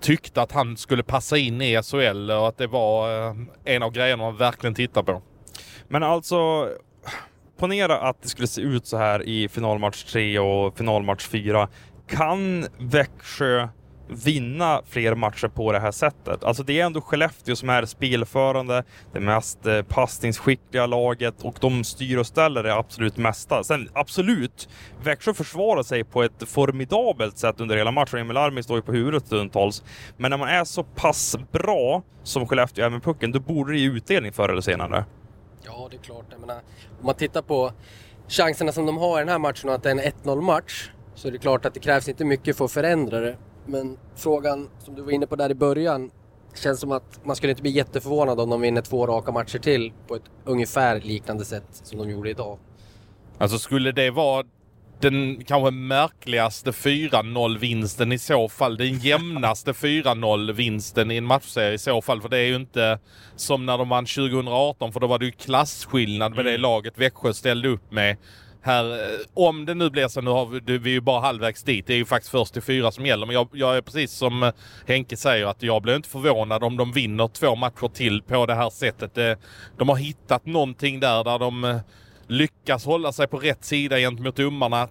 tyckte 0.00 0.42
att 0.42 0.52
han 0.52 0.76
skulle 0.76 1.02
passa 1.02 1.38
in 1.38 1.62
i 1.62 1.82
SHL 1.82 2.30
och 2.30 2.48
att 2.48 2.58
det 2.58 2.66
var 2.66 3.28
eh, 3.28 3.34
en 3.64 3.82
av 3.82 3.92
grejerna 3.92 4.22
man 4.22 4.36
verkligen 4.36 4.74
tittar 4.74 5.02
på. 5.02 5.22
Men 5.88 6.02
alltså, 6.02 6.68
ponera 7.58 7.98
att 7.98 8.22
det 8.22 8.28
skulle 8.28 8.48
se 8.48 8.60
ut 8.60 8.86
så 8.86 8.96
här 8.96 9.22
i 9.22 9.48
finalmatch 9.48 10.04
3 10.04 10.38
och 10.38 10.78
finalmatch 10.78 11.26
4. 11.26 11.68
Kan 12.08 12.66
Växjö 12.78 13.68
vinna 14.08 14.82
fler 14.86 15.14
matcher 15.14 15.48
på 15.48 15.72
det 15.72 15.78
här 15.78 15.90
sättet? 15.90 16.44
Alltså 16.44 16.62
det 16.62 16.80
är 16.80 16.86
ändå 16.86 17.00
Skellefteå 17.00 17.56
som 17.56 17.70
är 17.70 17.84
spelförande, 17.84 18.84
det 19.12 19.20
mest 19.20 19.66
eh, 19.66 19.82
passningsskickliga 19.82 20.86
laget 20.86 21.42
och 21.42 21.56
de 21.60 21.84
styr 21.84 22.18
och 22.18 22.26
ställer 22.26 22.62
det 22.62 22.74
absolut 22.74 23.16
mesta. 23.16 23.64
Sen 23.64 23.88
absolut, 23.92 24.68
Växjö 25.02 25.34
försvarar 25.34 25.82
sig 25.82 26.04
på 26.04 26.22
ett 26.22 26.48
formidabelt 26.48 27.38
sätt 27.38 27.60
under 27.60 27.76
hela 27.76 27.90
matchen. 27.90 28.18
Emil 28.18 28.36
Armi 28.36 28.62
står 28.62 28.76
ju 28.76 28.82
på 28.82 28.92
huvudet 28.92 29.26
stundtals. 29.26 29.84
Men 30.16 30.30
när 30.30 30.38
man 30.38 30.48
är 30.48 30.64
så 30.64 30.84
pass 30.84 31.36
bra 31.52 32.02
som 32.22 32.46
Skellefteå 32.46 32.84
är 32.84 32.90
med 32.90 33.02
pucken, 33.02 33.32
då 33.32 33.40
borde 33.40 33.72
det 33.72 33.78
ge 33.78 33.86
utdelning 33.86 34.32
förr 34.32 34.48
eller 34.48 34.60
senare. 34.60 35.04
Ja, 35.62 35.88
det 35.90 35.96
är 35.96 36.00
klart. 36.00 36.24
Jag 36.30 36.40
menar, 36.40 36.56
om 37.00 37.06
man 37.06 37.14
tittar 37.14 37.42
på 37.42 37.72
chanserna 38.28 38.72
som 38.72 38.86
de 38.86 38.98
har 38.98 39.18
i 39.18 39.20
den 39.20 39.28
här 39.28 39.38
matchen 39.38 39.68
och 39.68 39.74
att 39.74 39.82
det 39.82 39.90
är 39.90 39.92
en 39.92 40.12
1-0 40.24 40.40
match 40.40 40.90
så 41.14 41.28
är 41.28 41.32
det 41.32 41.38
klart 41.38 41.64
att 41.64 41.74
det 41.74 41.80
krävs 41.80 42.08
inte 42.08 42.24
mycket 42.24 42.56
för 42.56 42.64
att 42.64 42.72
förändra 42.72 43.20
det. 43.20 43.36
Men 43.66 43.98
frågan 44.16 44.68
som 44.78 44.94
du 44.94 45.02
var 45.02 45.12
inne 45.12 45.26
på 45.26 45.36
där 45.36 45.50
i 45.50 45.54
början 45.54 46.10
känns 46.54 46.80
som 46.80 46.92
att 46.92 47.24
man 47.24 47.36
skulle 47.36 47.50
inte 47.50 47.62
bli 47.62 47.70
jätteförvånad 47.70 48.40
om 48.40 48.50
de 48.50 48.60
vinner 48.60 48.82
två 48.82 49.06
raka 49.06 49.32
matcher 49.32 49.58
till 49.58 49.92
på 50.08 50.14
ett 50.14 50.30
ungefär 50.44 51.00
liknande 51.00 51.44
sätt 51.44 51.66
som 51.70 51.98
de 51.98 52.10
gjorde 52.10 52.30
idag. 52.30 52.58
Alltså 53.38 53.58
skulle 53.58 53.92
det 53.92 54.10
vara 54.10 54.44
den 55.00 55.44
kanske 55.44 55.70
märkligaste 55.70 56.70
4-0 56.70 57.58
vinsten 57.58 58.12
i 58.12 58.18
så 58.18 58.48
fall. 58.48 58.76
Den 58.76 58.98
jämnaste 58.98 59.72
4-0 59.72 60.52
vinsten 60.52 61.10
i 61.10 61.16
en 61.16 61.24
matchserie 61.24 61.72
i 61.74 61.78
så 61.78 62.02
fall. 62.02 62.20
För 62.22 62.28
det 62.28 62.38
är 62.38 62.46
ju 62.46 62.56
inte 62.56 62.98
som 63.36 63.66
när 63.66 63.78
de 63.78 63.88
vann 63.88 64.06
2018 64.06 64.92
för 64.92 65.00
då 65.00 65.06
var 65.06 65.18
det 65.18 65.24
ju 65.24 65.32
klasskillnad 65.32 66.36
med 66.36 66.44
det 66.44 66.58
laget 66.58 66.98
Växjö 66.98 67.32
ställde 67.32 67.68
upp 67.68 67.92
med. 67.92 68.16
Här, 68.66 68.92
eh, 68.92 69.18
om 69.34 69.66
det 69.66 69.74
nu 69.74 69.90
blir 69.90 70.08
så, 70.08 70.20
nu 70.20 70.30
har 70.30 70.46
vi, 70.46 70.78
vi 70.78 70.90
är 70.90 70.94
ju 70.94 71.00
bara 71.00 71.20
halvvägs 71.20 71.62
dit. 71.62 71.86
Det 71.86 71.92
är 71.92 71.96
ju 71.96 72.04
faktiskt 72.04 72.30
först 72.30 72.52
till 72.52 72.62
fyra 72.62 72.90
som 72.90 73.06
gäller. 73.06 73.26
Men 73.26 73.34
jag, 73.34 73.48
jag 73.52 73.76
är 73.76 73.80
precis 73.80 74.12
som 74.12 74.42
eh, 74.42 74.52
Henke 74.86 75.16
säger 75.16 75.46
att 75.46 75.62
jag 75.62 75.82
blir 75.82 75.96
inte 75.96 76.08
förvånad 76.08 76.64
om 76.64 76.76
de 76.76 76.92
vinner 76.92 77.28
två 77.28 77.56
matcher 77.56 77.88
till 77.88 78.22
på 78.22 78.46
det 78.46 78.54
här 78.54 78.70
sättet. 78.70 79.38
De 79.78 79.88
har 79.88 79.96
hittat 79.96 80.46
någonting 80.46 81.00
där, 81.00 81.24
där 81.24 81.38
de 81.38 81.64
eh, 81.64 81.76
lyckas 82.26 82.84
hålla 82.84 83.12
sig 83.12 83.26
på 83.26 83.38
rätt 83.38 83.64
sida 83.64 83.98
gentemot 83.98 84.36
domarna. 84.36 84.88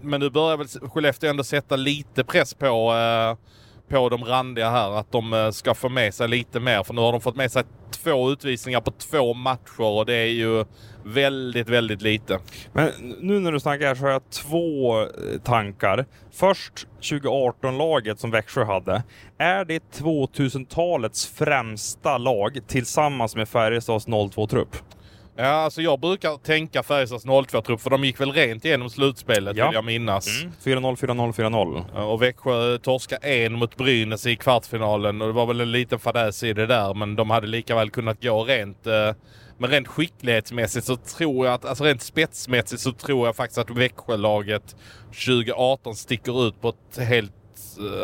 Men 0.00 0.20
nu 0.20 0.30
börjar 0.30 0.56
väl 0.56 0.68
Skellefteå 0.68 1.30
ändå 1.30 1.44
sätta 1.44 1.76
lite 1.76 2.24
press 2.24 2.54
på, 2.54 2.94
på 3.88 4.08
de 4.08 4.24
randiga 4.24 4.70
här. 4.70 4.98
Att 4.98 5.12
de 5.12 5.50
ska 5.54 5.74
få 5.74 5.88
med 5.88 6.14
sig 6.14 6.28
lite 6.28 6.60
mer. 6.60 6.82
För 6.82 6.94
nu 6.94 7.00
har 7.00 7.12
de 7.12 7.20
fått 7.20 7.36
med 7.36 7.52
sig 7.52 7.62
två 7.90 8.30
utvisningar 8.30 8.80
på 8.80 8.90
två 8.90 9.34
matcher 9.34 9.82
och 9.82 10.06
det 10.06 10.14
är 10.14 10.26
ju 10.26 10.64
väldigt, 11.04 11.68
väldigt 11.68 12.02
lite. 12.02 12.38
Men 12.72 12.90
nu 13.20 13.40
när 13.40 13.52
du 13.52 13.60
snackar 13.60 13.86
här 13.86 13.94
så 13.94 14.02
har 14.04 14.10
jag 14.10 14.30
två 14.30 15.00
eh, 15.02 15.08
tankar. 15.44 16.04
Först 16.32 16.86
2018-laget 17.00 18.20
som 18.20 18.30
Växjö 18.30 18.64
hade. 18.64 19.02
Är 19.38 19.64
det 19.64 19.82
2000-talets 19.98 21.26
främsta 21.26 22.18
lag 22.18 22.58
tillsammans 22.66 23.36
med 23.36 23.48
Färjestads 23.48 24.06
02-trupp? 24.06 24.76
Ja, 25.36 25.44
alltså 25.46 25.82
jag 25.82 26.00
brukar 26.00 26.36
tänka 26.36 26.82
Färjestads 26.82 27.26
02-trupp 27.26 27.80
för 27.80 27.90
de 27.90 28.04
gick 28.04 28.20
väl 28.20 28.32
rent 28.32 28.64
igenom 28.64 28.90
slutspelet 28.90 29.56
Ja. 29.56 29.66
vill 29.66 29.74
jag 29.74 29.84
minnas. 29.84 30.42
Mm. 30.42 30.52
4-0, 30.64 30.96
4-0, 30.96 31.32
4-0. 31.32 31.84
Ja, 31.94 32.04
Och 32.04 32.22
Växjö 32.22 32.78
torskade 32.78 33.26
en 33.28 33.52
mot 33.52 33.76
Brynäs 33.76 34.26
i 34.26 34.36
kvartsfinalen 34.36 35.20
och 35.22 35.26
det 35.28 35.32
var 35.34 35.46
väl 35.46 35.60
en 35.60 35.72
liten 35.72 35.98
fadäs 35.98 36.42
i 36.42 36.52
det 36.52 36.66
där 36.66 36.94
men 36.94 37.16
de 37.16 37.30
hade 37.30 37.46
lika 37.46 37.74
väl 37.74 37.90
kunnat 37.90 38.22
gå 38.22 38.44
rent. 38.44 38.86
eh, 38.86 39.10
men 39.62 39.70
rent 39.70 39.88
skicklighetsmässigt 39.88 40.86
så 40.86 40.96
tror 40.96 41.46
jag 41.46 41.54
att, 41.54 41.64
alltså 41.64 41.84
rent 41.84 42.02
spetsmässigt 42.02 42.82
så 42.82 42.92
tror 42.92 43.26
jag 43.26 43.36
faktiskt 43.36 43.58
att 43.58 43.70
Växjölaget 43.70 44.76
2018 45.06 45.94
sticker 45.96 46.48
ut 46.48 46.60
på 46.60 46.68
ett 46.68 46.96
helt 46.98 47.32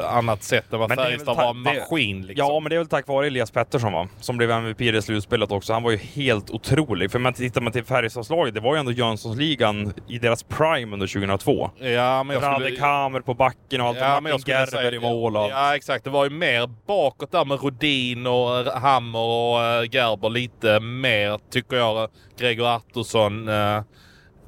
annat 0.08 0.42
sätt 0.42 0.72
än 0.72 0.78
vad 0.78 0.94
Färjestad 0.94 1.36
ta- 1.36 1.42
var 1.42 1.50
en 1.50 1.60
maskin 1.60 2.26
liksom. 2.26 2.46
Ja, 2.48 2.60
men 2.60 2.70
det 2.70 2.76
är 2.76 2.78
väl 2.78 2.88
tack 2.88 3.08
vare 3.08 3.26
Elias 3.26 3.50
Pettersson 3.50 3.92
va? 3.92 4.08
Som 4.20 4.36
blev 4.36 4.50
MVP 4.50 4.80
i 4.80 5.02
slutspelet 5.02 5.52
också. 5.52 5.72
Han 5.72 5.82
var 5.82 5.90
ju 5.90 5.96
helt 5.96 6.50
otrolig. 6.50 7.10
För 7.10 7.18
man 7.18 7.32
tittar 7.32 7.60
man 7.60 7.72
till 7.72 7.84
Färjestadslaget, 7.84 8.54
det 8.54 8.60
var 8.60 8.74
ju 8.74 8.78
ändå 8.80 8.92
Jönssonligan 8.92 9.92
i 10.08 10.18
deras 10.18 10.42
prime 10.42 10.92
under 10.94 11.06
2002. 11.06 11.70
Ja, 11.78 12.22
men 12.24 12.34
jag 12.34 12.42
Rade 12.42 12.64
skulle... 12.64 12.76
Kamer 12.76 13.20
på 13.20 13.34
backen 13.34 13.80
och 13.80 13.86
allt. 13.86 13.98
Ja, 13.98 14.20
Martin 14.20 14.38
Gerber 14.46 14.94
i 14.94 14.98
mål 15.00 15.36
och. 15.36 15.50
Ja, 15.50 15.76
exakt. 15.76 16.04
Det 16.04 16.10
var 16.10 16.24
ju 16.24 16.30
mer 16.30 16.70
bakåt 16.86 17.32
där 17.32 17.44
med 17.44 17.62
Rodin 17.62 18.26
och 18.26 18.58
eh, 18.58 18.78
Hammer 18.80 19.18
och 19.18 19.64
eh, 19.64 19.82
Gerber 19.92 20.30
lite 20.30 20.80
mer, 20.80 21.38
tycker 21.50 21.76
jag. 21.76 22.08
Gregor 22.38 22.66
Artursson. 22.76 23.48
eh, 23.48 23.82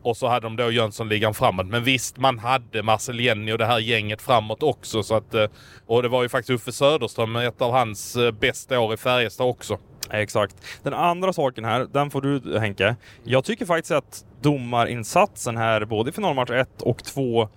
och 0.02 0.16
så 0.16 0.28
hade 0.28 0.46
de 0.46 0.56
då 0.56 0.70
Jönssonligan 0.70 1.34
framåt. 1.34 1.66
Men 1.66 1.84
visst, 1.84 2.18
man 2.18 2.38
hade 2.38 2.82
Marcel 2.82 3.20
Jenny 3.20 3.52
och 3.52 3.58
det 3.58 3.66
här 3.66 3.78
gänget 3.78 4.22
framåt 4.22 4.62
också. 4.62 5.02
Så 5.02 5.14
att, 5.14 5.34
eh, 5.34 5.46
och 5.86 6.02
det 6.02 6.08
var 6.08 6.22
ju 6.22 6.28
faktiskt 6.28 6.50
Uffe 6.50 6.72
Söderström, 6.72 7.36
ett 7.36 7.62
av 7.62 7.72
hans 7.72 8.16
eh, 8.16 8.30
bästa 8.30 8.80
år 8.80 8.94
i 8.94 8.96
Färjestad 8.96 9.46
också. 9.46 9.78
Exakt. 10.10 10.56
Den 10.82 10.94
andra 10.94 11.32
saken 11.32 11.64
här, 11.64 11.86
den 11.92 12.10
får 12.10 12.20
du 12.20 12.58
Henke. 12.58 12.96
Jag 13.24 13.44
tycker 13.44 13.66
faktiskt 13.66 13.92
att 13.92 14.24
domarinsatsen 14.40 15.56
här, 15.56 15.84
både 15.84 16.10
i 16.10 16.12
finalmatch 16.12 16.50
1 16.50 16.82
och 16.82 17.04
2, 17.04 17.48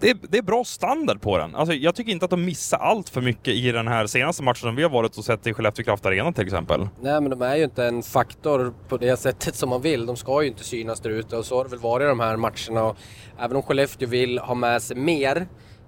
det 0.00 0.10
är, 0.10 0.16
det 0.28 0.38
är 0.38 0.42
bra 0.42 0.64
standard 0.64 1.20
på 1.20 1.38
den. 1.38 1.54
Alltså, 1.54 1.74
jag 1.74 1.94
tycker 1.94 2.12
inte 2.12 2.24
att 2.24 2.30
de 2.30 2.44
missar 2.44 2.78
allt 2.78 3.08
för 3.08 3.20
mycket 3.20 3.54
i 3.54 3.72
den 3.72 3.88
här 3.88 4.06
senaste 4.06 4.42
matchen 4.42 4.60
som 4.60 4.76
vi 4.76 4.82
har 4.82 4.90
varit 4.90 5.18
och 5.18 5.24
sett 5.24 5.46
i 5.46 5.54
Skellefteå 5.54 5.84
Kraft 5.84 6.06
Arena 6.06 6.32
till 6.32 6.44
exempel. 6.44 6.88
Nej 7.00 7.20
men 7.20 7.30
de 7.30 7.42
är 7.42 7.56
ju 7.56 7.64
inte 7.64 7.84
en 7.84 8.02
faktor 8.02 8.74
på 8.88 8.96
det 8.96 9.16
sättet 9.16 9.54
som 9.54 9.68
man 9.68 9.82
vill. 9.82 10.06
De 10.06 10.16
ska 10.16 10.42
ju 10.42 10.48
inte 10.48 10.64
synas 10.64 11.00
där 11.00 11.10
ute 11.10 11.36
och 11.36 11.44
så 11.44 11.56
har 11.56 11.64
det 11.64 11.70
väl 11.70 11.78
varit 11.78 12.04
i 12.04 12.08
de 12.08 12.20
här 12.20 12.36
matcherna. 12.36 12.84
Och 12.84 12.96
även 13.38 13.56
om 13.56 13.62
Skellefteå 13.62 14.08
vill 14.08 14.38
ha 14.38 14.54
med 14.54 14.82
sig 14.82 14.96
mer 14.96 15.36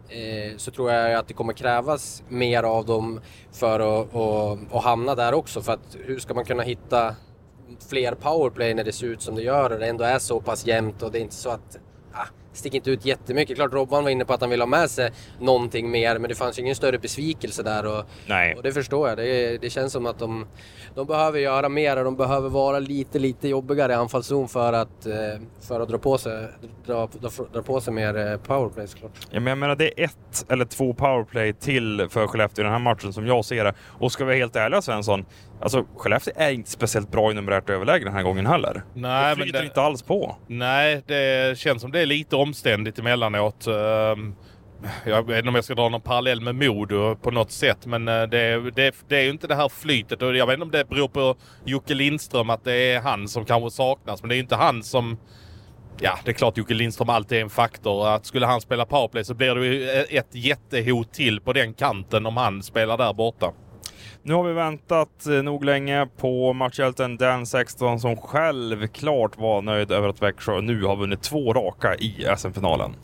eh, 0.08 0.56
så 0.56 0.70
tror 0.70 0.92
jag 0.92 1.14
att 1.14 1.28
det 1.28 1.34
kommer 1.34 1.52
krävas 1.52 2.22
mer 2.28 2.62
av 2.62 2.86
dem 2.86 3.20
för 3.52 3.80
att, 3.80 4.14
och, 4.14 4.58
och 4.70 4.82
hamna 4.82 5.14
där 5.14 5.34
också. 5.34 5.62
För 5.62 5.72
att 5.72 5.96
hur 6.04 6.18
ska 6.18 6.34
man 6.34 6.44
kunna 6.44 6.62
hitta 6.62 7.14
fler 7.90 8.14
powerplay 8.14 8.74
när 8.74 8.84
det 8.84 8.92
ser 8.92 9.06
ut 9.06 9.22
som 9.22 9.34
det 9.34 9.42
gör 9.42 9.72
och 9.72 9.78
det 9.78 9.86
ändå 9.86 10.04
är 10.04 10.18
så 10.18 10.40
pass 10.40 10.66
jämnt 10.66 11.02
och 11.02 11.12
det 11.12 11.18
är 11.18 11.22
inte 11.22 11.34
så 11.34 11.50
att 11.50 11.78
ah, 12.12 12.26
sticker 12.52 12.76
inte 12.76 12.90
ut 12.90 13.04
jättemycket. 13.04 13.56
Klart 13.56 13.72
Robban 13.72 14.04
var 14.04 14.10
inne 14.10 14.24
på 14.24 14.32
att 14.32 14.40
han 14.40 14.50
vill 14.50 14.60
ha 14.60 14.66
med 14.66 14.90
sig 14.90 15.10
någonting 15.40 15.90
mer 15.90 16.18
men 16.18 16.28
det 16.28 16.34
fanns 16.34 16.58
ju 16.58 16.62
ingen 16.62 16.74
större 16.74 16.98
besvikelse 16.98 17.62
där 17.62 17.86
och, 17.86 18.04
Nej. 18.26 18.54
och 18.54 18.62
det 18.62 18.72
förstår 18.72 19.08
jag. 19.08 19.18
Det, 19.18 19.58
det 19.58 19.70
känns 19.70 19.92
som 19.92 20.06
att 20.06 20.18
de, 20.18 20.46
de 20.94 21.06
behöver 21.06 21.38
göra 21.38 21.68
mer 21.68 21.96
och 21.96 22.04
de 22.04 22.16
behöver 22.16 22.48
vara 22.48 22.78
lite, 22.78 23.18
lite 23.18 23.48
jobbigare 23.48 23.92
i 23.92 23.94
anfallszon 23.94 24.48
för 24.48 24.72
att, 24.72 25.06
eh, 25.06 25.14
för 25.60 25.80
att 25.80 25.88
dra 25.88 25.98
på 25.98 26.18
sig, 26.18 26.48
dra, 26.86 27.08
dra, 27.20 27.30
dra 27.52 27.62
på 27.62 27.80
sig 27.80 27.92
mer 27.92 28.16
eh, 28.16 28.36
powerplay 28.36 28.86
såklart. 28.86 29.12
Ja, 29.30 29.40
men 29.40 29.46
jag 29.46 29.58
menar, 29.58 29.76
det 29.76 30.00
är 30.00 30.04
ett 30.04 30.46
eller 30.48 30.64
två 30.64 30.94
powerplay 30.94 31.52
till 31.52 32.06
för 32.10 32.26
Skellefteå 32.26 32.62
i 32.62 32.64
den 32.64 32.72
här 32.72 32.78
matchen 32.78 33.12
som 33.12 33.26
jag 33.26 33.44
ser 33.44 33.64
det. 33.64 33.74
Och 33.98 34.12
ska 34.12 34.24
vi 34.24 34.28
vara 34.28 34.36
helt 34.36 34.56
ärliga 34.56 34.82
Svensson, 34.82 35.24
alltså 35.62 35.84
Skellefteå 35.96 36.32
är 36.36 36.50
inte 36.50 36.70
speciellt 36.70 37.10
bra 37.10 37.30
i 37.30 37.34
numerärt 37.34 37.70
överläge 37.70 38.04
den 38.04 38.14
här 38.14 38.22
gången 38.22 38.46
heller. 38.46 38.82
Nej, 38.94 39.24
men 39.26 39.36
flyter 39.36 39.58
det- 39.58 39.64
inte 39.64 39.82
alls 39.82 40.02
på. 40.02 40.36
Nej, 40.46 41.02
det 41.06 41.58
känns 41.58 41.82
som 41.82 41.92
det 41.92 42.00
är 42.00 42.06
lite 42.06 42.36
omständigt 42.36 42.98
emellanåt. 42.98 43.66
Ehm, 43.66 44.34
Jag 45.06 45.26
vet 45.26 45.36
inte 45.38 45.48
om 45.48 45.54
jag 45.54 45.64
ska 45.64 45.74
dra 45.74 45.88
någon 45.88 46.00
parallell 46.00 46.40
med 46.40 46.54
Modo 46.54 47.16
på 47.16 47.30
något 47.30 47.50
sätt, 47.50 47.86
men 47.86 48.08
eh, 48.08 48.22
det, 48.22 48.70
det, 48.70 48.94
det 49.08 49.16
är 49.16 49.22
ju 49.22 49.30
inte 49.30 49.46
det 49.46 49.54
här 49.54 49.68
flytet. 49.68 50.22
Och 50.22 50.36
jag 50.36 50.46
vet 50.46 50.54
inte 50.54 50.64
om 50.64 50.70
det 50.70 50.88
beror 50.88 51.08
på 51.08 51.34
Jocke 51.64 51.94
Lindström, 51.94 52.50
att 52.50 52.64
det 52.64 52.72
är 52.92 53.00
han 53.00 53.28
som 53.28 53.44
kanske 53.44 53.70
saknas. 53.70 54.22
Men 54.22 54.28
det 54.28 54.34
är 54.34 54.36
ju 54.36 54.42
inte 54.42 54.56
han 54.56 54.82
som... 54.82 55.18
Ja, 56.02 56.18
det 56.24 56.30
är 56.30 56.34
klart 56.34 56.56
Jocke 56.58 56.74
Lindström 56.74 57.08
alltid 57.10 57.38
är 57.38 57.42
en 57.42 57.50
faktor. 57.50 58.08
Att 58.08 58.26
skulle 58.26 58.46
han 58.46 58.60
spela 58.60 58.84
powerplay 58.86 59.24
så 59.24 59.34
blir 59.34 59.54
det 59.54 59.66
ju 59.66 59.90
ett 59.90 60.34
jättehot 60.34 61.12
till 61.12 61.40
på 61.40 61.52
den 61.52 61.74
kanten 61.74 62.26
om 62.26 62.36
han 62.36 62.62
spelar 62.62 62.98
där 62.98 63.12
borta. 63.12 63.52
Nu 64.22 64.34
har 64.34 64.44
vi 64.44 64.52
väntat 64.52 65.26
eh, 65.26 65.42
nog 65.42 65.64
länge 65.64 66.06
på 66.16 66.52
matchhjälten 66.52 67.16
Dan 67.16 67.46
Sexton 67.46 68.00
som 68.00 68.16
självklart 68.16 69.38
var 69.38 69.62
nöjd 69.62 69.92
över 69.92 70.08
att 70.08 70.22
Växjö 70.22 70.60
nu 70.60 70.84
har 70.84 70.96
vunnit 70.96 71.22
två 71.22 71.52
raka 71.52 71.94
i 71.94 72.26
SM-finalen. 72.36 72.94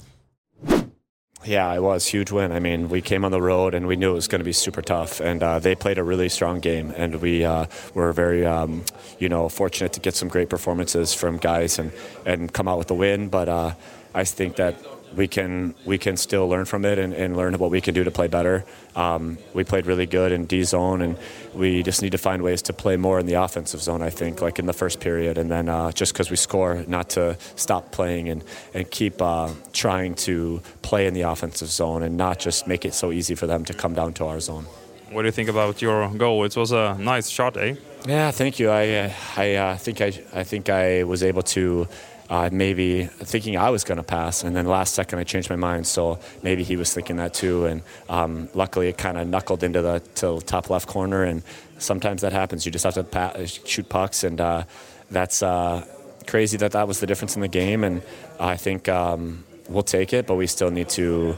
Yeah, 1.44 1.76
it 1.76 1.82
was 1.82 2.14
huge 2.14 2.32
win. 2.32 2.50
I 2.50 2.60
mean, 2.60 2.88
we 2.88 3.00
came 3.00 3.24
on 3.24 3.30
the 3.30 3.40
road 3.40 3.74
and 3.74 3.86
we 3.86 3.94
knew 3.94 4.10
it 4.10 4.14
was 4.14 4.28
going 4.28 4.40
to 4.40 4.44
be 4.44 4.52
super 4.52 4.82
tough, 4.82 5.20
and 5.20 5.42
uh, 5.42 5.60
they 5.60 5.76
played 5.76 5.98
a 5.98 6.02
really 6.02 6.28
strong 6.28 6.60
game, 6.60 6.92
and 6.96 7.14
we 7.22 7.44
uh, 7.44 7.66
were 7.94 8.12
very, 8.12 8.44
um, 8.44 8.82
you 9.20 9.28
know, 9.28 9.48
fortunate 9.48 9.92
to 9.92 10.00
get 10.00 10.14
some 10.14 10.28
great 10.28 10.48
performances 10.48 11.14
from 11.14 11.36
guys 11.36 11.78
and 11.78 11.92
and 12.24 12.52
come 12.52 12.66
out 12.66 12.78
with 12.78 12.88
the 12.88 12.94
win. 12.94 13.28
But 13.28 13.48
uh, 13.48 13.74
I 14.12 14.24
think 14.24 14.56
that 14.56 14.74
we 15.16 15.26
can 15.26 15.74
we 15.84 15.98
can 15.98 16.16
still 16.16 16.48
learn 16.48 16.64
from 16.64 16.84
it 16.84 16.98
and, 16.98 17.12
and 17.14 17.36
learn 17.36 17.54
what 17.58 17.70
we 17.70 17.80
can 17.80 17.94
do 17.94 18.04
to 18.04 18.10
play 18.10 18.28
better. 18.28 18.64
Um, 18.94 19.38
we 19.54 19.64
played 19.64 19.86
really 19.86 20.06
good 20.06 20.32
in 20.32 20.46
D 20.46 20.62
zone, 20.62 21.02
and 21.02 21.16
we 21.54 21.82
just 21.82 22.02
need 22.02 22.12
to 22.12 22.18
find 22.18 22.42
ways 22.42 22.62
to 22.62 22.72
play 22.72 22.96
more 22.96 23.18
in 23.18 23.26
the 23.26 23.34
offensive 23.34 23.80
zone. 23.80 24.02
I 24.02 24.10
think, 24.10 24.42
like 24.42 24.58
in 24.58 24.66
the 24.66 24.72
first 24.72 25.00
period, 25.00 25.38
and 25.38 25.50
then 25.50 25.68
uh, 25.68 25.92
just 25.92 26.12
because 26.12 26.30
we 26.30 26.36
score, 26.36 26.84
not 26.86 27.10
to 27.10 27.36
stop 27.56 27.92
playing 27.92 28.28
and 28.28 28.44
and 28.74 28.90
keep 28.90 29.20
uh, 29.22 29.50
trying 29.72 30.14
to 30.26 30.60
play 30.82 31.06
in 31.06 31.14
the 31.14 31.22
offensive 31.22 31.68
zone 31.68 32.02
and 32.02 32.16
not 32.16 32.38
just 32.38 32.66
make 32.66 32.84
it 32.84 32.94
so 32.94 33.12
easy 33.12 33.34
for 33.34 33.46
them 33.46 33.64
to 33.64 33.74
come 33.74 33.94
down 33.94 34.12
to 34.14 34.24
our 34.26 34.40
zone. 34.40 34.66
What 35.10 35.22
do 35.22 35.26
you 35.28 35.32
think 35.32 35.48
about 35.48 35.80
your 35.80 36.08
goal? 36.10 36.44
It 36.44 36.56
was 36.56 36.72
a 36.72 36.96
nice 36.98 37.28
shot, 37.28 37.56
eh? 37.56 37.76
Yeah, 38.06 38.30
thank 38.32 38.58
you. 38.58 38.70
I 38.70 38.88
uh, 38.92 39.12
I 39.36 39.54
uh, 39.54 39.76
think 39.76 40.00
I 40.00 40.12
I 40.34 40.44
think 40.44 40.68
I 40.68 41.04
was 41.04 41.22
able 41.22 41.42
to. 41.42 41.86
Uh, 42.28 42.50
maybe 42.52 43.04
thinking 43.04 43.56
I 43.56 43.70
was 43.70 43.84
going 43.84 43.98
to 43.98 44.02
pass, 44.02 44.42
and 44.42 44.56
then 44.56 44.66
last 44.66 44.94
second 44.94 45.20
I 45.20 45.24
changed 45.24 45.48
my 45.48 45.56
mind. 45.56 45.86
So 45.86 46.18
maybe 46.42 46.64
he 46.64 46.76
was 46.76 46.92
thinking 46.92 47.16
that 47.16 47.34
too, 47.34 47.66
and 47.66 47.82
um, 48.08 48.48
luckily 48.52 48.88
it 48.88 48.98
kind 48.98 49.16
of 49.16 49.28
knuckled 49.28 49.62
into 49.62 49.80
the 49.80 50.00
to 50.16 50.40
top 50.40 50.68
left 50.68 50.88
corner. 50.88 51.22
And 51.22 51.42
sometimes 51.78 52.22
that 52.22 52.32
happens. 52.32 52.66
You 52.66 52.72
just 52.72 52.84
have 52.84 52.94
to 52.94 53.04
pa- 53.04 53.34
shoot 53.44 53.88
pucks, 53.88 54.24
and 54.24 54.40
uh, 54.40 54.64
that's 55.10 55.42
uh, 55.42 55.86
crazy 56.26 56.56
that 56.56 56.72
that 56.72 56.88
was 56.88 56.98
the 56.98 57.06
difference 57.06 57.36
in 57.36 57.42
the 57.42 57.48
game. 57.48 57.84
And 57.84 58.02
I 58.40 58.56
think 58.56 58.88
um, 58.88 59.44
we'll 59.68 59.84
take 59.84 60.12
it, 60.12 60.26
but 60.26 60.34
we 60.34 60.48
still 60.48 60.72
need 60.72 60.88
to 60.90 61.36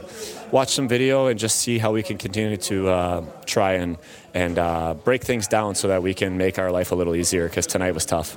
watch 0.51 0.73
some 0.73 0.87
video 0.87 1.27
and 1.27 1.39
just 1.39 1.57
see 1.57 1.77
how 1.77 1.91
we 1.91 2.01
can 2.01 2.17
continue 2.17 2.57
to 2.57 2.89
uh, 2.89 3.25
try 3.45 3.73
and 3.73 3.97
and 4.33 4.57
uh, 4.57 4.95
break 4.95 5.23
things 5.23 5.47
down 5.47 5.75
so 5.75 5.87
that 5.87 6.01
we 6.01 6.15
can 6.15 6.37
make 6.37 6.57
our 6.57 6.71
life 6.71 6.91
a 6.91 6.95
little 6.95 7.15
easier. 7.15 7.47
Because 7.47 7.67
tonight 7.67 7.93
was 7.93 8.05
tough. 8.05 8.35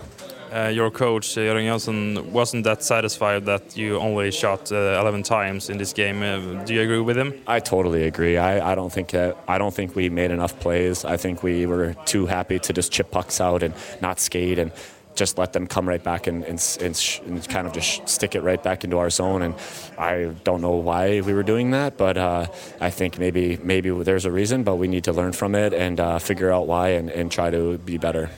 Uh, 0.52 0.68
your 0.68 0.90
coach, 0.90 1.38
uh, 1.38 1.40
Jörgen 1.40 1.64
Jönsson, 1.64 2.26
wasn't 2.26 2.64
that 2.64 2.82
satisfied 2.82 3.46
that 3.46 3.74
you 3.74 3.96
only 3.96 4.30
shot 4.30 4.70
uh, 4.70 5.00
11 5.00 5.22
times 5.22 5.70
in 5.70 5.78
this 5.78 5.94
game. 5.94 6.22
Uh, 6.22 6.62
do 6.64 6.74
you 6.74 6.82
agree 6.82 7.00
with 7.00 7.16
him? 7.16 7.32
I 7.46 7.58
totally 7.58 8.02
agree. 8.02 8.36
I, 8.36 8.72
I 8.72 8.74
don't 8.74 8.92
think 8.92 9.12
that 9.12 9.38
I 9.48 9.56
don't 9.56 9.72
think 9.72 9.96
we 9.96 10.10
made 10.10 10.30
enough 10.30 10.60
plays. 10.60 11.06
I 11.06 11.16
think 11.16 11.42
we 11.42 11.64
were 11.64 11.94
too 12.04 12.26
happy 12.26 12.58
to 12.58 12.72
just 12.74 12.92
chip 12.92 13.10
pucks 13.10 13.40
out 13.40 13.62
and 13.62 13.72
not 14.02 14.20
skate 14.20 14.58
and 14.58 14.72
just 15.14 15.38
let 15.38 15.54
them 15.54 15.66
come 15.66 15.88
right 15.88 16.02
back 16.02 16.26
and, 16.26 16.44
and, 16.44 16.78
and, 16.82 17.20
and 17.26 17.48
kind 17.48 17.66
of 17.66 17.72
just 17.72 18.06
stick 18.06 18.34
it 18.34 18.42
right 18.42 18.62
back 18.62 18.84
into 18.84 18.98
our 18.98 19.08
zone. 19.08 19.40
And 19.40 19.54
I 19.96 20.34
don't 20.44 20.60
know 20.60 20.76
why 20.76 21.22
we 21.22 21.32
were 21.32 21.42
doing 21.42 21.70
that, 21.70 21.96
but 21.96 22.18
uh, 22.18 22.46
I 22.78 22.90
think 22.90 23.18
maybe 23.18 23.58
maybe 23.62 23.88
there's 23.88 24.26
a 24.26 24.30
reason, 24.30 24.64
but 24.64 24.76
we 24.76 24.86
need 24.86 25.04
to 25.04 25.14
learn 25.14 25.32
from 25.32 25.54
it 25.54 25.72
and 25.72 25.98
uh, 25.98 26.18
figure 26.18 26.52
out 26.52 26.66
why 26.66 26.88
and, 26.88 27.08
and 27.08 27.32
try 27.32 27.48
to 27.48 27.78
be 27.78 27.96
better. 27.96 28.28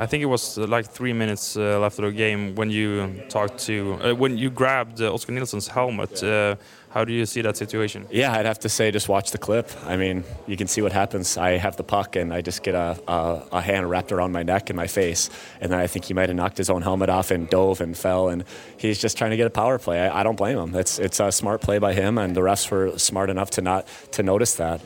I 0.00 0.06
think 0.06 0.22
it 0.22 0.26
was 0.26 0.56
uh, 0.56 0.66
like 0.68 0.86
three 0.86 1.12
minutes 1.12 1.56
uh, 1.56 1.80
left 1.80 1.98
of 1.98 2.04
the 2.04 2.12
game 2.12 2.54
when 2.54 2.70
you 2.70 3.20
talked 3.28 3.58
to 3.66 3.98
uh, 4.00 4.14
when 4.14 4.38
you 4.38 4.48
grabbed 4.48 5.02
uh, 5.02 5.12
Oscar 5.12 5.32
Nielsen's 5.32 5.66
helmet. 5.66 6.22
Uh, 6.22 6.54
how 6.90 7.04
do 7.04 7.12
you 7.12 7.26
see 7.26 7.42
that 7.42 7.56
situation? 7.56 8.06
Yeah, 8.10 8.32
I'd 8.32 8.46
have 8.46 8.60
to 8.60 8.68
say 8.68 8.90
just 8.92 9.08
watch 9.08 9.32
the 9.32 9.38
clip. 9.38 9.70
I 9.84 9.96
mean, 9.96 10.24
you 10.46 10.56
can 10.56 10.68
see 10.68 10.82
what 10.82 10.92
happens. 10.92 11.36
I 11.36 11.58
have 11.58 11.76
the 11.76 11.82
puck 11.82 12.16
and 12.16 12.32
I 12.32 12.40
just 12.40 12.62
get 12.62 12.74
a, 12.74 12.98
a, 13.06 13.42
a 13.52 13.60
hand 13.60 13.90
wrapped 13.90 14.10
around 14.10 14.32
my 14.32 14.42
neck 14.42 14.70
and 14.70 14.76
my 14.76 14.86
face. 14.86 15.28
And 15.60 15.70
then 15.70 15.80
I 15.80 15.86
think 15.86 16.06
he 16.06 16.14
might 16.14 16.28
have 16.28 16.36
knocked 16.36 16.56
his 16.56 16.70
own 16.70 16.82
helmet 16.82 17.10
off 17.10 17.30
and 17.30 17.50
dove 17.50 17.80
and 17.80 17.96
fell. 17.96 18.28
And 18.28 18.44
he's 18.78 18.98
just 18.98 19.18
trying 19.18 19.32
to 19.32 19.36
get 19.36 19.46
a 19.46 19.50
power 19.50 19.78
play. 19.78 20.00
I, 20.00 20.20
I 20.20 20.22
don't 20.22 20.36
blame 20.36 20.58
him. 20.58 20.74
It's, 20.74 20.98
it's 20.98 21.20
a 21.20 21.30
smart 21.30 21.60
play 21.60 21.78
by 21.78 21.92
him, 21.92 22.16
and 22.18 22.34
the 22.34 22.40
refs 22.40 22.70
were 22.70 22.98
smart 22.98 23.28
enough 23.28 23.50
to 23.50 23.62
not 23.62 23.86
to 24.12 24.22
notice 24.22 24.54
that. 24.54 24.80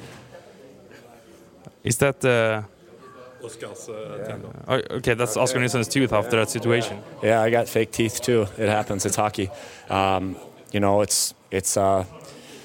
Is 1.84 1.98
that 1.98 2.24
uh, 2.24 2.62
Oscars, 3.42 3.88
oh, 4.68 4.96
okay? 4.96 5.14
That's 5.14 5.36
Oscar 5.36 5.58
Nilsson's 5.58 5.88
tooth 5.88 6.12
after 6.12 6.36
that 6.36 6.50
situation. 6.50 7.02
Yeah, 7.22 7.40
I 7.40 7.50
got 7.50 7.68
fake 7.68 7.90
teeth 7.90 8.20
too. 8.20 8.46
It 8.56 8.68
happens. 8.68 9.04
It's 9.04 9.16
hockey. 9.16 9.50
Um, 9.90 10.36
you 10.72 10.80
know, 10.80 11.00
it's 11.00 11.34
it's 11.50 11.76
uh, 11.76 12.04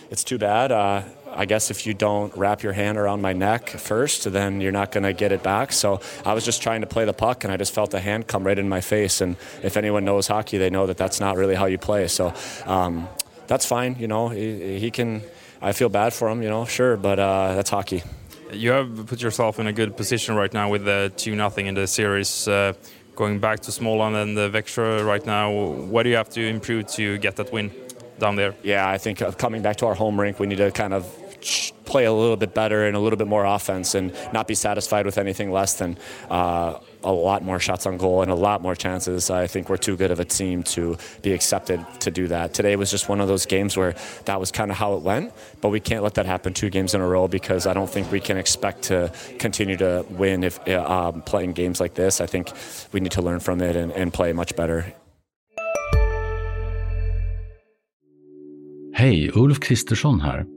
it's 0.10 0.24
too 0.24 0.38
bad. 0.38 0.72
Uh, 0.72 1.03
I 1.34 1.46
guess 1.46 1.69
if 1.69 1.86
you 1.86 1.93
don't 1.93 2.36
wrap 2.36 2.63
your 2.63 2.74
hand 2.74 2.98
around 2.98 3.22
my 3.22 3.34
neck 3.34 3.69
first, 3.69 4.31
then 4.31 4.62
you're 4.62 4.72
not 4.72 4.91
going 4.91 5.03
to 5.03 5.13
get 5.13 5.31
it 5.31 5.43
back. 5.43 5.72
So 5.72 6.01
I 6.25 6.34
was 6.34 6.46
just 6.46 6.63
trying 6.63 6.81
to 6.81 6.88
play 6.88 7.05
the 7.05 7.13
puck, 7.13 7.43
and 7.43 7.53
I 7.53 7.57
just 7.57 7.74
felt 7.74 7.93
a 7.93 8.00
hand 8.00 8.27
come 8.27 8.43
right 8.43 8.57
in 8.57 8.67
my 8.67 8.81
face. 8.81 9.22
And 9.22 9.36
if 9.62 9.77
anyone 9.77 10.05
knows 10.05 10.27
hockey, 10.27 10.57
they 10.57 10.69
know 10.69 10.88
that 10.88 10.98
that's 10.98 11.19
not 11.19 11.38
really 11.38 11.55
how 11.55 11.65
you 11.65 11.77
play. 11.77 12.07
So 12.07 12.34
um, 12.65 13.07
that's 13.48 13.65
fine. 13.65 13.98
You 14.00 14.07
know, 14.07 14.29
he, 14.29 14.79
he, 14.79 14.89
can. 14.89 15.22
I 15.62 15.74
feel 15.74 15.89
bad 15.89 16.13
for 16.13 16.29
him. 16.29 16.41
You 16.41 16.50
know, 16.50 16.65
sure, 16.65 16.98
but 16.98 17.19
uh, 17.19 17.53
that's 17.55 17.69
hockey. 17.69 18.03
You 18.51 18.72
have 18.72 19.08
put 19.08 19.22
yourself 19.22 19.60
in 19.60 19.68
a 19.68 19.74
good 19.74 19.98
position 19.98 20.36
right 20.36 20.54
now 20.54 20.70
with 20.70 20.86
the 20.86 21.12
two 21.16 21.36
nothing 21.36 21.68
in 21.68 21.75
the 21.75 21.88
series. 21.88 22.48
Uh, 22.48 22.74
going 23.16 23.39
back 23.39 23.60
to 23.62 23.72
Småland 23.72 24.22
and 24.22 24.38
the 24.38 24.50
Växjö 24.50 25.06
right 25.06 25.25
now, 25.25 25.51
what 25.51 26.04
do 26.04 26.10
you 26.10 26.16
have 26.16 26.30
to 26.30 26.42
improve 26.42 26.88
to 26.88 27.18
get 27.18 27.36
that 27.36 27.51
win 27.51 27.72
down 28.20 28.36
there? 28.36 28.56
Yeah, 28.63 28.88
I 28.88 28.98
think 28.98 29.22
uh, 29.22 29.32
coming 29.32 29.62
back 29.62 29.77
to 29.77 29.86
our 29.88 29.96
home 29.96 30.20
rink, 30.20 30.39
we 30.39 30.48
need 30.48 30.60
to 30.60 30.72
kind 30.72 30.94
of 30.94 31.06
play 31.88 32.06
a 32.06 32.13
little 32.13 32.38
bit 32.38 32.53
better 32.53 32.86
and 32.86 32.96
a 32.96 33.00
little 33.00 33.17
bit 33.17 33.27
more 33.27 33.46
offense 33.46 33.96
and 33.96 34.13
not 34.34 34.48
be 34.48 34.53
satisfied 34.53 35.06
with 35.06 35.17
anything 35.17 35.51
less 35.51 35.75
than 35.75 35.98
uh, 36.29 36.77
a 37.03 37.12
lot 37.12 37.44
more 37.44 37.60
shots 37.60 37.86
on 37.86 37.98
goal 37.98 38.22
and 38.22 38.29
a 38.29 38.36
lot 38.36 38.62
more 38.62 38.75
chances. 38.75 39.29
I 39.29 39.48
think 39.48 39.70
we're 39.70 39.77
too 39.77 39.96
good 39.96 40.12
of 40.12 40.20
a 40.20 40.25
team 40.25 40.63
to 40.75 40.98
be 41.22 41.32
accepted 41.34 41.86
to 42.01 42.12
do 42.12 42.27
that. 42.27 42.53
Today 42.53 42.75
was 42.75 42.91
just 42.91 43.08
one 43.08 43.22
of 43.22 43.27
those 43.27 43.46
games 43.46 43.77
where 43.77 43.96
that 44.25 44.39
was 44.39 44.51
kind 44.51 44.70
of 44.70 44.77
how 44.77 44.96
it 44.96 45.01
went, 45.01 45.34
but 45.62 45.70
we 45.70 45.79
can't 45.79 46.03
let 46.03 46.15
that 46.15 46.25
happen 46.25 46.53
two 46.53 46.70
games 46.70 46.94
in 46.94 47.01
a 47.01 47.08
row 47.08 47.27
because 47.27 47.65
I 47.65 47.74
don't 47.74 47.89
think 47.89 48.12
we 48.12 48.20
can 48.20 48.38
expect 48.38 48.84
to 48.84 49.12
continue 49.39 49.77
to 49.77 50.06
win 50.10 50.44
if 50.44 50.60
uh, 50.67 50.84
um, 50.84 51.22
playing 51.22 51.53
games 51.53 51.79
like 51.79 51.94
this. 51.94 52.20
I 52.20 52.25
think 52.25 52.51
we 52.91 53.00
need 53.00 53.13
to 53.13 53.22
learn 53.22 53.39
from 53.39 53.62
it 53.62 53.75
and, 53.75 53.91
and 53.94 54.13
play 54.13 54.34
much 54.34 54.56
better. 54.56 54.94
Hej, 58.94 59.32
Ulf 59.36 59.60
Kristersson 59.60 60.22
här. 60.22 60.56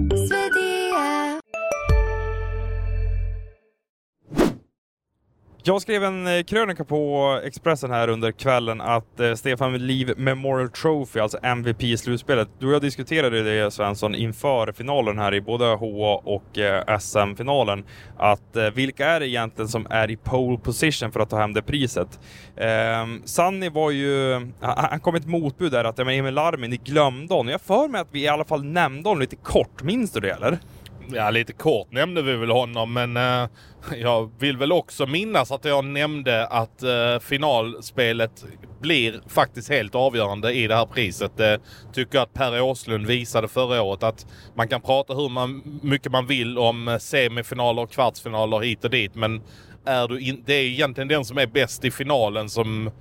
Jag 5.63 5.81
skrev 5.81 6.03
en 6.03 6.27
eh, 6.27 6.43
krönika 6.43 6.83
på 6.83 7.39
Expressen 7.43 7.91
här 7.91 8.07
under 8.07 8.31
kvällen 8.31 8.81
att 8.81 9.19
eh, 9.19 9.33
Stefan 9.33 9.77
Liv 9.87 10.13
Memorial 10.17 10.69
Trophy, 10.69 11.19
alltså 11.19 11.37
MVP 11.43 11.83
i 11.83 11.97
slutspelet, 11.97 12.49
du 12.59 12.67
och 12.67 12.73
jag 12.73 12.81
diskuterade 12.81 13.43
det 13.43 13.71
Svensson 13.71 14.15
inför 14.15 14.71
finalen 14.71 15.19
här 15.19 15.33
i 15.33 15.41
både 15.41 15.65
HA 15.65 16.21
och 16.23 16.57
eh, 16.57 16.97
SM-finalen. 16.97 17.83
Att 18.17 18.55
eh, 18.55 18.69
vilka 18.69 19.07
är 19.07 19.19
det 19.19 19.27
egentligen 19.27 19.69
som 19.69 19.87
är 19.89 20.11
i 20.11 20.17
pole 20.17 20.57
position 20.57 21.11
för 21.11 21.19
att 21.19 21.29
ta 21.29 21.39
hem 21.39 21.53
det 21.53 21.61
priset? 21.61 22.19
Eh, 22.55 23.07
Sanni 23.25 23.69
var 23.69 23.91
ju, 23.91 24.33
han, 24.61 24.87
han 24.89 24.99
kom 24.99 25.15
ett 25.15 25.27
motbud 25.27 25.71
där 25.71 25.83
att 25.83 25.97
ja, 25.97 26.03
men 26.03 26.15
Emil 26.15 26.33
Larmin, 26.33 26.69
ni 26.69 26.77
glömde 26.77 27.33
honom. 27.33 27.51
Jag 27.51 27.61
för 27.61 27.87
mig 27.87 28.01
att 28.01 28.09
vi 28.11 28.23
i 28.23 28.27
alla 28.27 28.45
fall 28.45 28.63
nämnde 28.63 29.09
honom 29.09 29.21
lite 29.21 29.35
kort, 29.35 29.83
minns 29.83 30.11
du 30.11 30.19
det 30.19 30.31
eller? 30.31 30.59
Ja, 31.13 31.29
lite 31.29 31.53
kort 31.53 31.91
nämnde 31.91 32.21
vi 32.21 32.35
väl 32.35 32.49
honom, 32.49 32.93
men 32.93 33.17
eh, 33.17 33.49
jag 33.97 34.31
vill 34.39 34.57
väl 34.57 34.71
också 34.71 35.05
minnas 35.05 35.51
att 35.51 35.65
jag 35.65 35.85
nämnde 35.85 36.47
att 36.47 36.83
eh, 36.83 37.19
finalspelet 37.19 38.45
blir 38.81 39.21
faktiskt 39.27 39.69
helt 39.69 39.95
avgörande 39.95 40.53
i 40.53 40.67
det 40.67 40.75
här 40.75 40.85
priset. 40.85 41.37
Det 41.37 41.59
tycker 41.93 42.17
jag 42.17 42.23
att 42.23 42.33
Per 42.33 42.61
Åslund 42.61 43.07
visade 43.07 43.47
förra 43.47 43.81
året 43.81 44.03
att 44.03 44.25
man 44.55 44.67
kan 44.67 44.81
prata 44.81 45.13
hur 45.13 45.29
man, 45.29 45.79
mycket 45.81 46.11
man 46.11 46.27
vill 46.27 46.57
om 46.57 46.87
eh, 46.87 46.97
semifinaler 46.97 47.81
och 47.81 47.91
kvartsfinaler 47.91 48.59
hit 48.59 48.83
och 48.83 48.89
dit, 48.89 49.15
men 49.15 49.41
är 49.85 50.07
du 50.07 50.19
in, 50.19 50.43
det 50.45 50.53
är 50.53 50.63
egentligen 50.63 51.07
den 51.07 51.25
som 51.25 51.37
är 51.37 51.47
bäst 51.47 51.85
i 51.85 51.91
finalen 51.91 52.49
som 52.49 52.91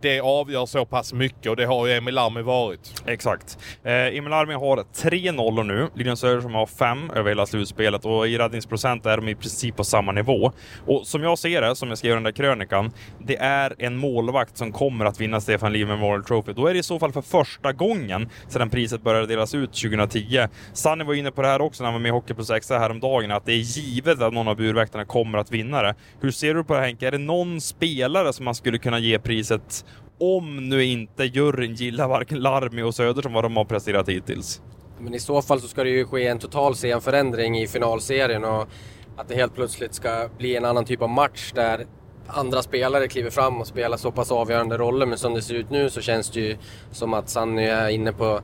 det 0.00 0.20
avgör 0.20 0.66
så 0.66 0.84
pass 0.84 1.12
mycket 1.12 1.50
och 1.50 1.56
det 1.56 1.64
har 1.64 1.86
ju 1.86 1.92
Emil 1.92 2.18
Armi 2.18 2.42
varit. 2.42 3.02
Exakt. 3.06 3.58
Eh, 3.84 3.92
Emil 3.92 4.32
Armi 4.32 4.54
har 4.54 4.84
tre 4.94 5.32
nollor 5.32 5.64
nu. 5.64 5.88
Linus 5.94 6.20
Söderström 6.20 6.54
har 6.54 6.66
fem 6.66 7.10
över 7.10 7.28
hela 7.28 7.46
slutspelet 7.46 8.04
och 8.04 8.28
i 8.28 8.38
räddningsprocent 8.38 9.06
är 9.06 9.16
de 9.16 9.28
i 9.28 9.34
princip 9.34 9.76
på 9.76 9.84
samma 9.84 10.12
nivå. 10.12 10.52
Och 10.86 11.06
som 11.06 11.22
jag 11.22 11.38
ser 11.38 11.60
det, 11.60 11.76
som 11.76 11.88
jag 11.88 11.98
skrev 11.98 12.12
i 12.12 12.14
den 12.14 12.22
där 12.22 12.32
krönikan, 12.32 12.92
det 13.18 13.36
är 13.36 13.74
en 13.78 13.96
målvakt 13.96 14.56
som 14.56 14.72
kommer 14.72 15.04
att 15.04 15.20
vinna 15.20 15.40
Stefan 15.40 15.72
Liv 15.72 15.86
Memorial 15.86 16.24
Trophy. 16.24 16.52
Då 16.52 16.66
är 16.66 16.72
det 16.72 16.78
i 16.78 16.82
så 16.82 16.98
fall 16.98 17.12
för 17.12 17.22
första 17.22 17.72
gången 17.72 18.28
sedan 18.48 18.70
priset 18.70 19.02
började 19.02 19.26
delas 19.26 19.54
ut 19.54 19.72
2010. 19.72 20.46
Sanni 20.72 21.04
var 21.04 21.14
inne 21.14 21.30
på 21.30 21.42
det 21.42 21.48
här 21.48 21.60
också 21.60 21.82
när 21.82 21.90
han 21.90 21.94
var 21.94 22.00
med 22.00 22.08
i 22.08 22.12
Hockey 22.12 22.34
plus 22.34 22.50
extra 22.50 22.78
häromdagen, 22.78 23.30
att 23.30 23.46
det 23.46 23.52
är 23.52 23.56
givet 23.56 24.22
att 24.22 24.32
någon 24.32 24.48
av 24.48 24.56
burväktarna 24.56 25.04
kommer 25.04 25.38
att 25.38 25.50
vinna 25.50 25.82
det. 25.82 25.94
Hur 26.20 26.30
ser 26.30 26.54
du 26.54 26.64
på 26.64 26.74
det 26.74 26.80
Henke? 26.80 27.06
Är 27.06 27.10
det 27.10 27.18
någon 27.18 27.60
spelare 27.60 28.32
som 28.32 28.44
man 28.44 28.54
skulle 28.54 28.78
kunna 28.78 28.98
ge 28.98 29.18
priset 29.18 29.84
om 30.20 30.68
nu 30.68 30.84
inte 30.84 31.24
juryn 31.24 31.74
gillar 31.74 32.08
varken 32.08 32.40
Larmi 32.40 32.82
och 32.82 32.94
Söder 32.94 33.22
som 33.22 33.32
vad 33.32 33.44
de 33.44 33.56
har 33.56 33.64
presterat 33.64 34.08
hittills. 34.08 34.62
Men 35.00 35.14
i 35.14 35.20
så 35.20 35.42
fall 35.42 35.60
så 35.60 35.68
ska 35.68 35.84
det 35.84 35.90
ju 35.90 36.04
ske 36.04 36.26
en 36.26 36.38
total 36.38 36.74
scenförändring 36.74 37.58
i 37.58 37.66
finalserien 37.66 38.44
och 38.44 38.68
att 39.16 39.28
det 39.28 39.34
helt 39.34 39.54
plötsligt 39.54 39.94
ska 39.94 40.28
bli 40.38 40.56
en 40.56 40.64
annan 40.64 40.84
typ 40.84 41.02
av 41.02 41.08
match 41.08 41.52
där 41.54 41.86
andra 42.26 42.62
spelare 42.62 43.08
kliver 43.08 43.30
fram 43.30 43.60
och 43.60 43.66
spelar 43.66 43.96
så 43.96 44.12
pass 44.12 44.32
avgörande 44.32 44.78
roller. 44.78 45.06
Men 45.06 45.18
som 45.18 45.34
det 45.34 45.42
ser 45.42 45.54
ut 45.54 45.70
nu 45.70 45.90
så 45.90 46.00
känns 46.00 46.30
det 46.30 46.40
ju 46.40 46.56
som 46.90 47.14
att 47.14 47.28
Sanny 47.28 47.64
är 47.64 47.88
inne 47.88 48.12
på 48.12 48.40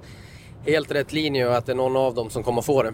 helt 0.66 0.90
rätt 0.92 1.12
linje 1.12 1.48
och 1.48 1.56
att 1.56 1.66
det 1.66 1.72
är 1.72 1.76
någon 1.76 1.96
av 1.96 2.14
dem 2.14 2.30
som 2.30 2.42
kommer 2.42 2.62
få 2.62 2.82
det. 2.82 2.92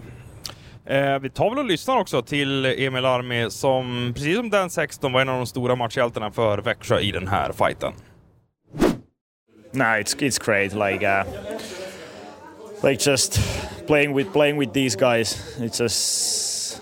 Eh, 0.85 1.19
vi 1.19 1.29
tar 1.29 1.49
väl 1.49 1.59
och 1.59 1.65
lyssnar 1.65 1.97
också 1.97 2.21
till 2.21 2.65
Emil 2.65 3.05
Armi 3.05 3.49
som, 3.49 4.13
precis 4.15 4.37
som 4.37 4.49
Dan 4.49 4.69
16, 4.69 5.13
var 5.13 5.21
en 5.21 5.29
av 5.29 5.37
de 5.37 5.45
stora 5.45 5.75
matchhjältarna 5.75 6.31
för 6.31 6.57
Växjö 6.57 6.99
i 6.99 7.11
den 7.11 7.27
här 7.27 7.51
fighten. 7.51 7.93
No, 9.73 9.93
it's 9.93 10.13
it's 10.13 10.39
great. 10.39 10.73
Like 10.73 11.03
uh, 11.03 11.25
like 12.83 12.99
just 12.99 13.39
playing 13.87 14.13
with 14.13 14.31
playing 14.33 14.57
with 14.57 14.73
these 14.73 14.95
guys. 14.95 15.57
It's 15.59 15.77
just 15.77 16.81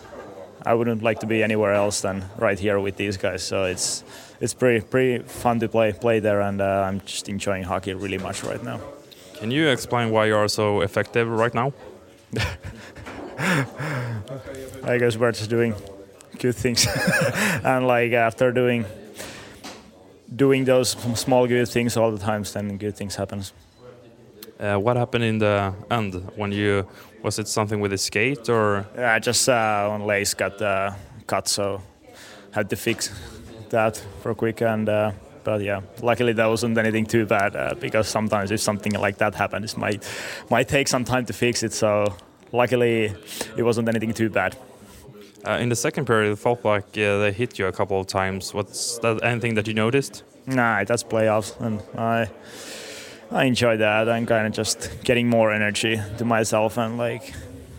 I 0.65 0.73
wouldn't 0.73 1.02
like 1.02 1.19
to 1.19 1.28
be 1.28 1.43
anywhere 1.43 1.73
else 1.73 2.02
than 2.02 2.25
right 2.38 2.60
here 2.60 2.80
with 2.80 2.95
these 2.97 3.17
guys. 3.17 3.43
So 3.43 3.65
it's 3.65 4.04
it's 4.39 4.54
pretty 4.54 4.86
pretty 4.86 5.23
fun 5.23 5.60
to 5.60 5.69
play 5.69 5.93
play 5.93 6.19
there, 6.19 6.41
and 6.41 6.62
uh, 6.62 6.86
I'm 6.88 7.02
just 7.02 7.30
enjoying 7.30 7.63
hockey 7.63 7.93
really 7.93 8.17
much 8.17 8.43
right 8.43 8.63
now. 8.63 8.80
Can 9.36 9.52
you 9.52 9.67
explain 9.69 10.12
why 10.12 10.25
you 10.25 10.36
are 10.36 10.47
so 10.47 10.82
effective 10.82 11.30
right 11.30 11.54
now? 11.54 11.73
I 14.84 14.97
guess 14.97 15.15
we're 15.15 15.32
just 15.32 15.49
doing 15.49 15.73
good 16.39 16.56
things, 16.56 16.88
and 17.63 17.88
like 17.88 18.12
after 18.13 18.52
doing 18.52 18.86
doing 20.35 20.65
those 20.65 20.91
small 21.15 21.47
good 21.47 21.67
things 21.67 21.97
all 21.97 22.11
the 22.11 22.17
times, 22.17 22.53
then 22.53 22.77
good 22.77 22.95
things 22.95 23.15
happens. 23.15 23.53
Uh, 24.59 24.77
what 24.77 24.97
happened 24.97 25.23
in 25.23 25.37
the 25.39 25.73
end 25.89 26.13
when 26.35 26.51
you 26.51 26.85
was 27.23 27.39
it 27.39 27.47
something 27.47 27.79
with 27.79 27.91
the 27.91 27.97
skate 27.97 28.49
or? 28.49 28.85
Yeah, 28.95 29.19
just 29.19 29.47
uh, 29.47 29.87
one 29.87 30.05
lace 30.05 30.33
got 30.33 30.61
uh, 30.61 30.91
cut, 31.27 31.47
so 31.47 31.81
had 32.51 32.69
to 32.69 32.75
fix 32.75 33.11
that 33.69 34.03
for 34.21 34.35
quick 34.35 34.61
and. 34.61 34.89
Uh, 34.89 35.11
but 35.43 35.61
yeah, 35.61 35.81
luckily 36.01 36.33
that 36.33 36.45
wasn't 36.45 36.77
anything 36.77 37.05
too 37.05 37.25
bad 37.25 37.55
uh, 37.55 37.73
because 37.79 38.07
sometimes 38.07 38.51
if 38.51 38.59
something 38.59 38.91
like 38.93 39.17
that 39.17 39.33
happens, 39.35 39.73
it 39.73 39.79
might 39.79 40.07
might 40.49 40.67
take 40.67 40.87
some 40.87 41.05
time 41.05 41.25
to 41.25 41.33
fix 41.33 41.63
it. 41.63 41.73
So 41.73 42.15
luckily, 42.51 43.15
it 43.57 43.63
wasn't 43.63 43.87
anything 43.87 44.13
too 44.13 44.29
bad. 44.29 44.57
Uh, 45.47 45.52
in 45.62 45.69
the 45.69 45.75
second 45.75 46.06
period, 46.06 46.32
it 46.32 46.39
felt 46.39 46.65
like 46.65 46.97
uh, 46.97 47.19
they 47.19 47.32
hit 47.32 47.58
you 47.58 47.67
a 47.67 47.71
couple 47.71 47.99
of 47.99 48.08
times. 48.08 48.54
What's 48.54 48.99
that? 48.99 49.23
Anything 49.23 49.56
that 49.56 49.67
you 49.67 49.73
noticed? 49.73 50.23
Nah, 50.45 50.84
that's 50.84 51.04
playoffs, 51.04 51.60
and 51.62 51.82
I 51.97 52.30
I 53.32 53.45
enjoy 53.45 53.78
that. 53.78 54.10
I'm 54.10 54.25
kind 54.25 54.47
of 54.47 54.54
just 54.54 55.04
getting 55.04 55.30
more 55.30 55.52
energy 55.54 56.02
to 56.17 56.25
myself 56.25 56.78
and 56.78 56.97
like 56.97 57.34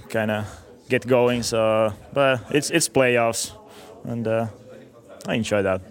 kind 0.09 0.31
of 0.31 0.47
get 0.89 1.07
going. 1.07 1.43
So, 1.43 1.93
but 2.13 2.41
it's 2.51 2.71
it's 2.71 2.89
playoffs, 2.89 3.53
and 4.05 4.27
uh, 4.27 4.47
I 5.27 5.35
enjoy 5.35 5.63
that. 5.63 5.83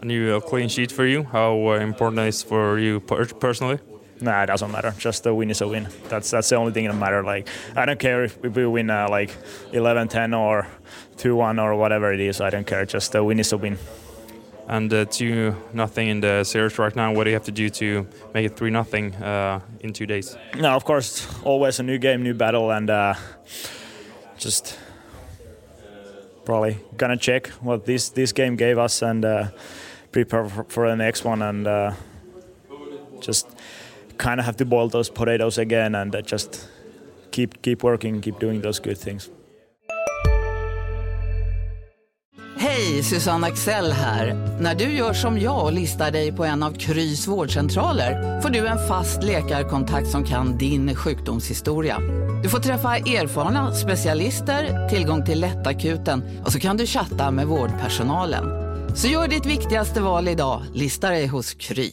A 0.00 0.04
new 0.04 0.36
uh, 0.36 0.40
clean 0.40 0.68
sheet 0.68 0.92
for 0.92 1.06
you. 1.06 1.24
How 1.24 1.52
uh, 1.68 1.80
important 1.80 2.20
is 2.28 2.42
for 2.42 2.78
you 2.78 3.00
per 3.00 3.26
personally? 3.26 3.78
Nah, 4.20 4.42
it 4.42 4.46
doesn't 4.46 4.70
matter. 4.70 4.92
Just 4.98 5.26
a 5.26 5.34
win 5.34 5.50
is 5.50 5.60
a 5.60 5.68
win. 5.68 5.88
That's 6.08 6.30
that's 6.30 6.48
the 6.48 6.56
only 6.56 6.72
thing 6.72 6.86
that 6.86 6.94
matters. 6.94 7.24
Like 7.24 7.48
I 7.76 7.86
don't 7.86 7.98
care 7.98 8.24
if 8.24 8.38
we 8.42 8.66
win 8.66 8.90
uh, 8.90 9.08
like 9.08 9.30
11-10 9.72 10.38
or 10.38 10.66
2-1 11.16 11.62
or 11.62 11.74
whatever 11.74 12.12
it 12.12 12.20
is. 12.20 12.40
I 12.40 12.50
don't 12.50 12.66
care. 12.66 12.84
Just 12.84 13.14
a 13.14 13.22
win 13.24 13.38
is 13.40 13.52
a 13.52 13.56
win. 13.56 13.78
and 14.68 14.92
uh, 14.92 15.04
two 15.06 15.54
nothing 15.72 16.08
in 16.08 16.20
the 16.20 16.44
series 16.44 16.78
right 16.78 16.94
now. 16.94 17.12
What 17.12 17.24
do 17.24 17.30
you 17.30 17.34
have 17.36 17.46
to 17.46 17.52
do 17.52 17.68
to 17.70 18.06
make 18.34 18.46
it 18.46 18.56
three 18.56 18.70
nothing 18.70 19.14
uh, 19.16 19.60
in 19.80 19.92
two 19.92 20.06
days? 20.06 20.36
No, 20.56 20.70
of 20.76 20.84
course, 20.84 21.26
always 21.44 21.80
a 21.80 21.82
new 21.82 21.98
game, 21.98 22.22
new 22.22 22.34
battle, 22.34 22.70
and 22.70 22.88
uh, 22.88 23.14
just 24.38 24.78
probably 26.44 26.78
gonna 26.96 27.16
check 27.16 27.48
what 27.62 27.84
this 27.84 28.10
this 28.10 28.32
game 28.32 28.56
gave 28.56 28.78
us 28.78 29.02
and 29.02 29.24
uh, 29.24 29.48
prepare 30.12 30.48
for, 30.48 30.64
for 30.64 30.88
the 30.90 30.96
next 30.96 31.24
one, 31.24 31.42
and 31.42 31.66
uh, 31.66 31.92
just 33.20 33.48
kind 34.20 34.40
of 34.40 34.46
have 34.46 34.56
to 34.56 34.64
boil 34.64 34.88
those 34.88 35.12
potatoes 35.12 35.58
again 35.58 35.94
and 35.94 36.14
uh, 36.14 36.20
just 36.20 36.68
keep 37.30 37.62
keep 37.62 37.82
working, 37.82 38.20
keep 38.20 38.38
doing 38.40 38.60
those 38.62 38.82
good 38.82 38.98
things. 38.98 39.30
Hej, 42.56 43.02
Susanne 43.02 43.46
Axel 43.46 43.92
här. 43.92 44.34
När 44.60 44.74
du 44.74 44.84
gör 44.84 45.12
som 45.12 45.40
jag 45.40 45.64
och 45.64 45.72
listar 45.72 46.10
dig 46.10 46.32
på 46.32 46.44
en 46.44 46.62
av 46.62 46.72
Krys 46.72 47.26
vårdcentraler 47.26 48.40
får 48.40 48.48
du 48.48 48.66
en 48.66 48.88
fast 48.88 49.22
läkarkontakt 49.22 50.08
som 50.08 50.24
kan 50.24 50.58
din 50.58 50.94
sjukdomshistoria. 50.94 51.98
Du 52.42 52.48
får 52.48 52.58
träffa 52.58 52.96
erfarna 52.96 53.74
specialister, 53.74 54.88
tillgång 54.88 55.24
till 55.24 55.40
lättakuten 55.40 56.22
och 56.44 56.52
så 56.52 56.60
kan 56.60 56.76
du 56.76 56.86
chatta 56.86 57.30
med 57.30 57.46
vårdpersonalen. 57.46 58.44
Så 58.96 59.08
gör 59.08 59.28
ditt 59.28 59.46
viktigaste 59.46 60.00
val 60.00 60.28
idag, 60.28 60.62
lista 60.74 61.10
dig 61.10 61.26
hos 61.26 61.54
Kry. 61.54 61.92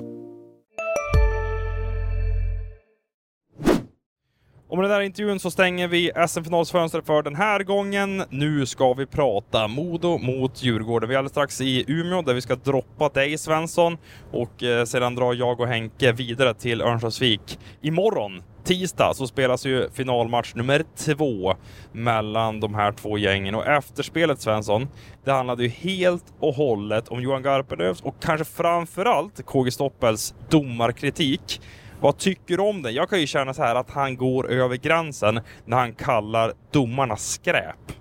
Och 4.71 4.77
med 4.77 4.83
den 4.83 4.91
där 4.91 5.01
intervjun 5.01 5.39
så 5.39 5.51
stänger 5.51 5.87
vi 5.87 6.11
SM-finalsfönstret 6.27 7.05
för 7.05 7.23
den 7.23 7.35
här 7.35 7.63
gången. 7.63 8.23
Nu 8.29 8.65
ska 8.65 8.93
vi 8.93 9.05
prata 9.05 9.67
Modo 9.67 10.17
mot 10.17 10.63
Djurgården. 10.63 11.09
Vi 11.09 11.15
är 11.15 11.19
alldeles 11.19 11.31
strax 11.31 11.61
i 11.61 11.85
Umeå 11.87 12.21
där 12.21 12.33
vi 12.33 12.41
ska 12.41 12.55
droppa 12.55 13.09
dig 13.09 13.37
Svensson 13.37 13.97
och 14.31 14.63
eh, 14.63 14.85
sedan 14.85 15.15
drar 15.15 15.33
jag 15.33 15.59
och 15.59 15.67
Henke 15.67 16.11
vidare 16.11 16.53
till 16.53 16.81
Örnsköldsvik. 16.81 17.59
Imorgon 17.81 18.43
tisdag 18.63 19.13
så 19.13 19.27
spelas 19.27 19.65
ju 19.65 19.89
finalmatch 19.89 20.55
nummer 20.55 20.83
två 20.97 21.55
mellan 21.91 22.59
de 22.59 22.75
här 22.75 22.91
två 22.91 23.17
gängen 23.17 23.55
och 23.55 23.67
efterspelet 23.67 24.41
Svensson, 24.41 24.87
det 25.23 25.31
handlade 25.31 25.63
ju 25.63 25.69
helt 25.69 26.25
och 26.39 26.53
hållet 26.53 27.07
om 27.07 27.21
Johan 27.21 27.43
Garpenlövs 27.43 28.01
och 28.01 28.15
kanske 28.21 28.45
framförallt 28.45 29.45
KG 29.45 29.71
Stoppels 29.71 30.33
domarkritik. 30.49 31.61
Vad 32.01 32.17
tycker 32.17 32.57
du 32.57 32.63
om 32.63 32.81
den? 32.81 32.93
Jag 32.93 33.09
kan 33.09 33.19
ju 33.19 33.27
känna 33.27 33.53
så 33.53 33.63
här 33.63 33.75
att 33.75 33.89
han 33.89 34.17
går 34.17 34.51
över 34.51 34.75
gränsen 34.75 35.39
när 35.65 35.77
han 35.77 35.93
kallar 35.93 36.53
domarna 36.71 37.17
skräp. 37.17 37.91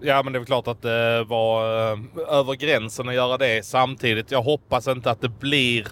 Ja 0.00 0.22
men 0.22 0.32
det 0.32 0.36
är 0.36 0.40
väl 0.40 0.46
klart 0.46 0.68
att 0.68 0.82
det 0.82 1.24
var 1.24 1.64
eh, 1.92 1.98
över 2.28 2.54
gränsen 2.54 3.08
att 3.08 3.14
göra 3.14 3.36
det 3.38 3.66
samtidigt. 3.66 4.30
Jag 4.30 4.42
hoppas 4.42 4.88
inte 4.88 5.10
att 5.10 5.20
det 5.20 5.28
blir 5.28 5.86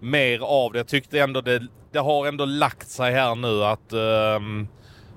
mer 0.00 0.38
av 0.38 0.72
det. 0.72 0.78
Jag 0.78 0.88
tyckte 0.88 1.20
ändå 1.20 1.40
det, 1.40 1.66
det 1.92 1.98
har 1.98 2.26
ändå 2.26 2.44
lagt 2.44 2.88
sig 2.88 3.12
här 3.12 3.34
nu 3.34 3.64
att 3.64 3.92
ehm, 3.92 4.68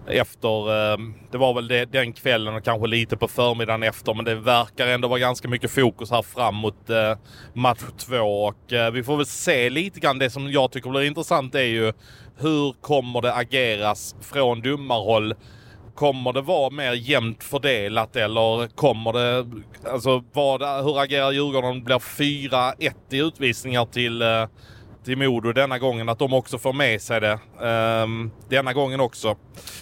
efter, 0.09 0.73
ehm, 0.93 1.13
det 1.31 1.37
var 1.37 1.53
väl 1.53 1.67
det, 1.67 1.85
den 1.85 2.13
kvällen 2.13 2.55
och 2.55 2.63
kanske 2.63 2.87
lite 2.87 3.17
på 3.17 3.27
förmiddagen 3.27 3.83
efter 3.83 4.13
men 4.13 4.25
det 4.25 4.35
verkar 4.35 4.87
ändå 4.87 5.07
vara 5.07 5.19
ganska 5.19 5.47
mycket 5.47 5.71
fokus 5.71 6.11
här 6.11 6.21
fram 6.21 6.55
mot 6.55 6.89
eh, 6.89 7.17
match 7.53 7.83
två 7.97 8.43
och 8.45 8.73
eh, 8.73 8.91
vi 8.91 9.03
får 9.03 9.17
väl 9.17 9.25
se 9.25 9.69
lite 9.69 9.99
grann. 9.99 10.19
Det 10.19 10.29
som 10.29 10.51
jag 10.51 10.71
tycker 10.71 10.89
blir 10.89 11.01
intressant 11.01 11.55
är 11.55 11.63
ju 11.63 11.93
hur 12.37 12.81
kommer 12.81 13.21
det 13.21 13.33
ageras 13.33 14.15
från 14.21 14.61
domarhåll? 14.61 15.33
Kommer 15.95 16.33
det 16.33 16.41
vara 16.41 16.69
mer 16.69 16.93
jämnt 16.93 17.43
fördelat 17.43 18.15
eller 18.15 18.67
kommer 18.67 19.13
det... 19.13 19.47
Alltså 19.89 20.23
vad, 20.33 20.83
hur 20.83 21.01
agerar 21.01 21.31
Djurgården 21.31 21.83
blir 21.83 21.99
4-1 21.99 22.93
i 23.09 23.17
utvisningar 23.17 23.85
till, 23.85 24.21
eh, 24.21 24.45
till 25.09 25.17
Modo 25.17 25.51
denna 25.53 25.79
gången? 25.79 26.09
Att 26.09 26.19
de 26.19 26.33
också 26.33 26.57
får 26.57 26.73
med 26.73 27.01
sig 27.01 27.21
det 27.21 27.39
um, 28.03 28.31
denna 28.49 28.73
gången 28.73 28.99
också. 28.99 29.37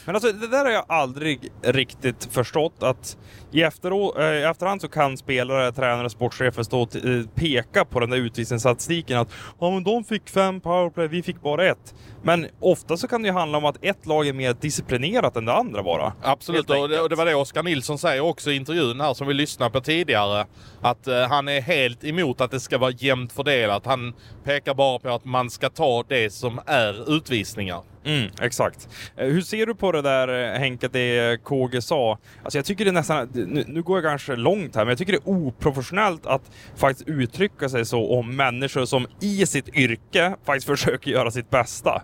Men 0.05 0.15
alltså 0.15 0.31
det 0.31 0.47
där 0.47 0.65
har 0.65 0.71
jag 0.71 0.85
aldrig 0.87 1.51
riktigt 1.61 2.27
förstått 2.31 2.83
att 2.83 3.17
i 3.51 3.63
efterå- 3.63 4.19
eh, 4.19 4.39
i 4.39 4.43
efterhand 4.43 4.81
så 4.81 4.87
kan 4.87 5.17
spelare, 5.17 5.71
tränare, 5.71 6.09
sportchefer 6.09 6.63
stå 6.63 6.81
och 6.81 6.95
eh, 6.95 7.23
peka 7.35 7.85
på 7.85 7.99
den 7.99 8.09
där 8.09 8.17
utvisningsstatistiken 8.17 9.17
att 9.17 9.31
ja 9.59 9.71
men 9.71 9.83
de 9.83 10.03
fick 10.03 10.29
fem 10.29 10.61
powerplay, 10.61 11.07
vi 11.07 11.23
fick 11.23 11.41
bara 11.41 11.65
ett. 11.65 11.95
Men 12.23 12.47
ofta 12.59 12.97
så 12.97 13.07
kan 13.07 13.21
det 13.21 13.27
ju 13.27 13.33
handla 13.33 13.57
om 13.57 13.65
att 13.65 13.77
ett 13.81 14.05
lag 14.05 14.27
är 14.27 14.33
mer 14.33 14.53
disciplinerat 14.53 15.35
än 15.35 15.45
det 15.45 15.53
andra 15.53 15.83
bara. 15.83 16.13
Absolut, 16.23 16.69
och 16.69 16.89
det, 16.89 17.01
och 17.01 17.09
det 17.09 17.15
var 17.15 17.25
det 17.25 17.35
Oskar 17.35 17.63
Nilsson 17.63 17.97
säger 17.97 18.21
också 18.21 18.51
i 18.51 18.55
intervjun 18.55 19.01
här 19.01 19.13
som 19.13 19.27
vi 19.27 19.33
lyssnade 19.33 19.71
på 19.71 19.81
tidigare. 19.81 20.45
Att 20.81 21.07
eh, 21.07 21.27
han 21.27 21.47
är 21.47 21.61
helt 21.61 22.03
emot 22.03 22.41
att 22.41 22.51
det 22.51 22.59
ska 22.59 22.77
vara 22.77 22.91
jämnt 22.91 23.33
fördelat. 23.33 23.85
Han 23.85 24.13
pekar 24.43 24.73
bara 24.73 24.99
på 24.99 25.09
att 25.17 25.25
man 25.25 25.49
ska 25.49 25.69
ta 25.69 26.03
det 26.07 26.33
som 26.33 26.59
är 26.65 27.17
utvisningar. 27.17 27.81
Mm, 28.05 28.31
exakt. 28.41 28.89
Eh, 29.17 29.27
Hur 29.27 29.41
ser 29.41 29.65
du 29.65 29.75
på 29.75 29.91
det 29.91 30.01
där 30.01 30.53
eh, 30.53 30.59
Henke, 30.59 30.87
det 30.87 31.43
KG 31.43 31.81
sa? 31.81 32.17
Alltså 32.43 32.57
jag 32.57 32.65
tycker 32.65 32.85
det 32.85 32.91
är 32.91 32.93
nästan, 32.93 33.29
nu, 33.33 33.63
nu 33.67 33.81
går 33.81 33.97
jag 33.97 34.11
kanske 34.11 34.35
långt 34.35 34.75
här, 34.75 34.85
men 34.85 34.89
jag 34.89 34.97
tycker 34.97 35.13
det 35.13 35.17
är 35.17 35.29
oprofessionellt 35.29 36.25
att 36.25 36.51
faktiskt 36.75 37.09
uttrycka 37.09 37.69
sig 37.69 37.85
så 37.85 38.19
om 38.19 38.35
människor 38.35 38.85
som 38.85 39.07
i 39.21 39.45
sitt 39.45 39.75
yrke 39.75 40.35
faktiskt 40.45 40.67
försöker 40.77 41.11
göra 41.11 41.31
sitt 41.31 41.49
bästa. 41.49 42.01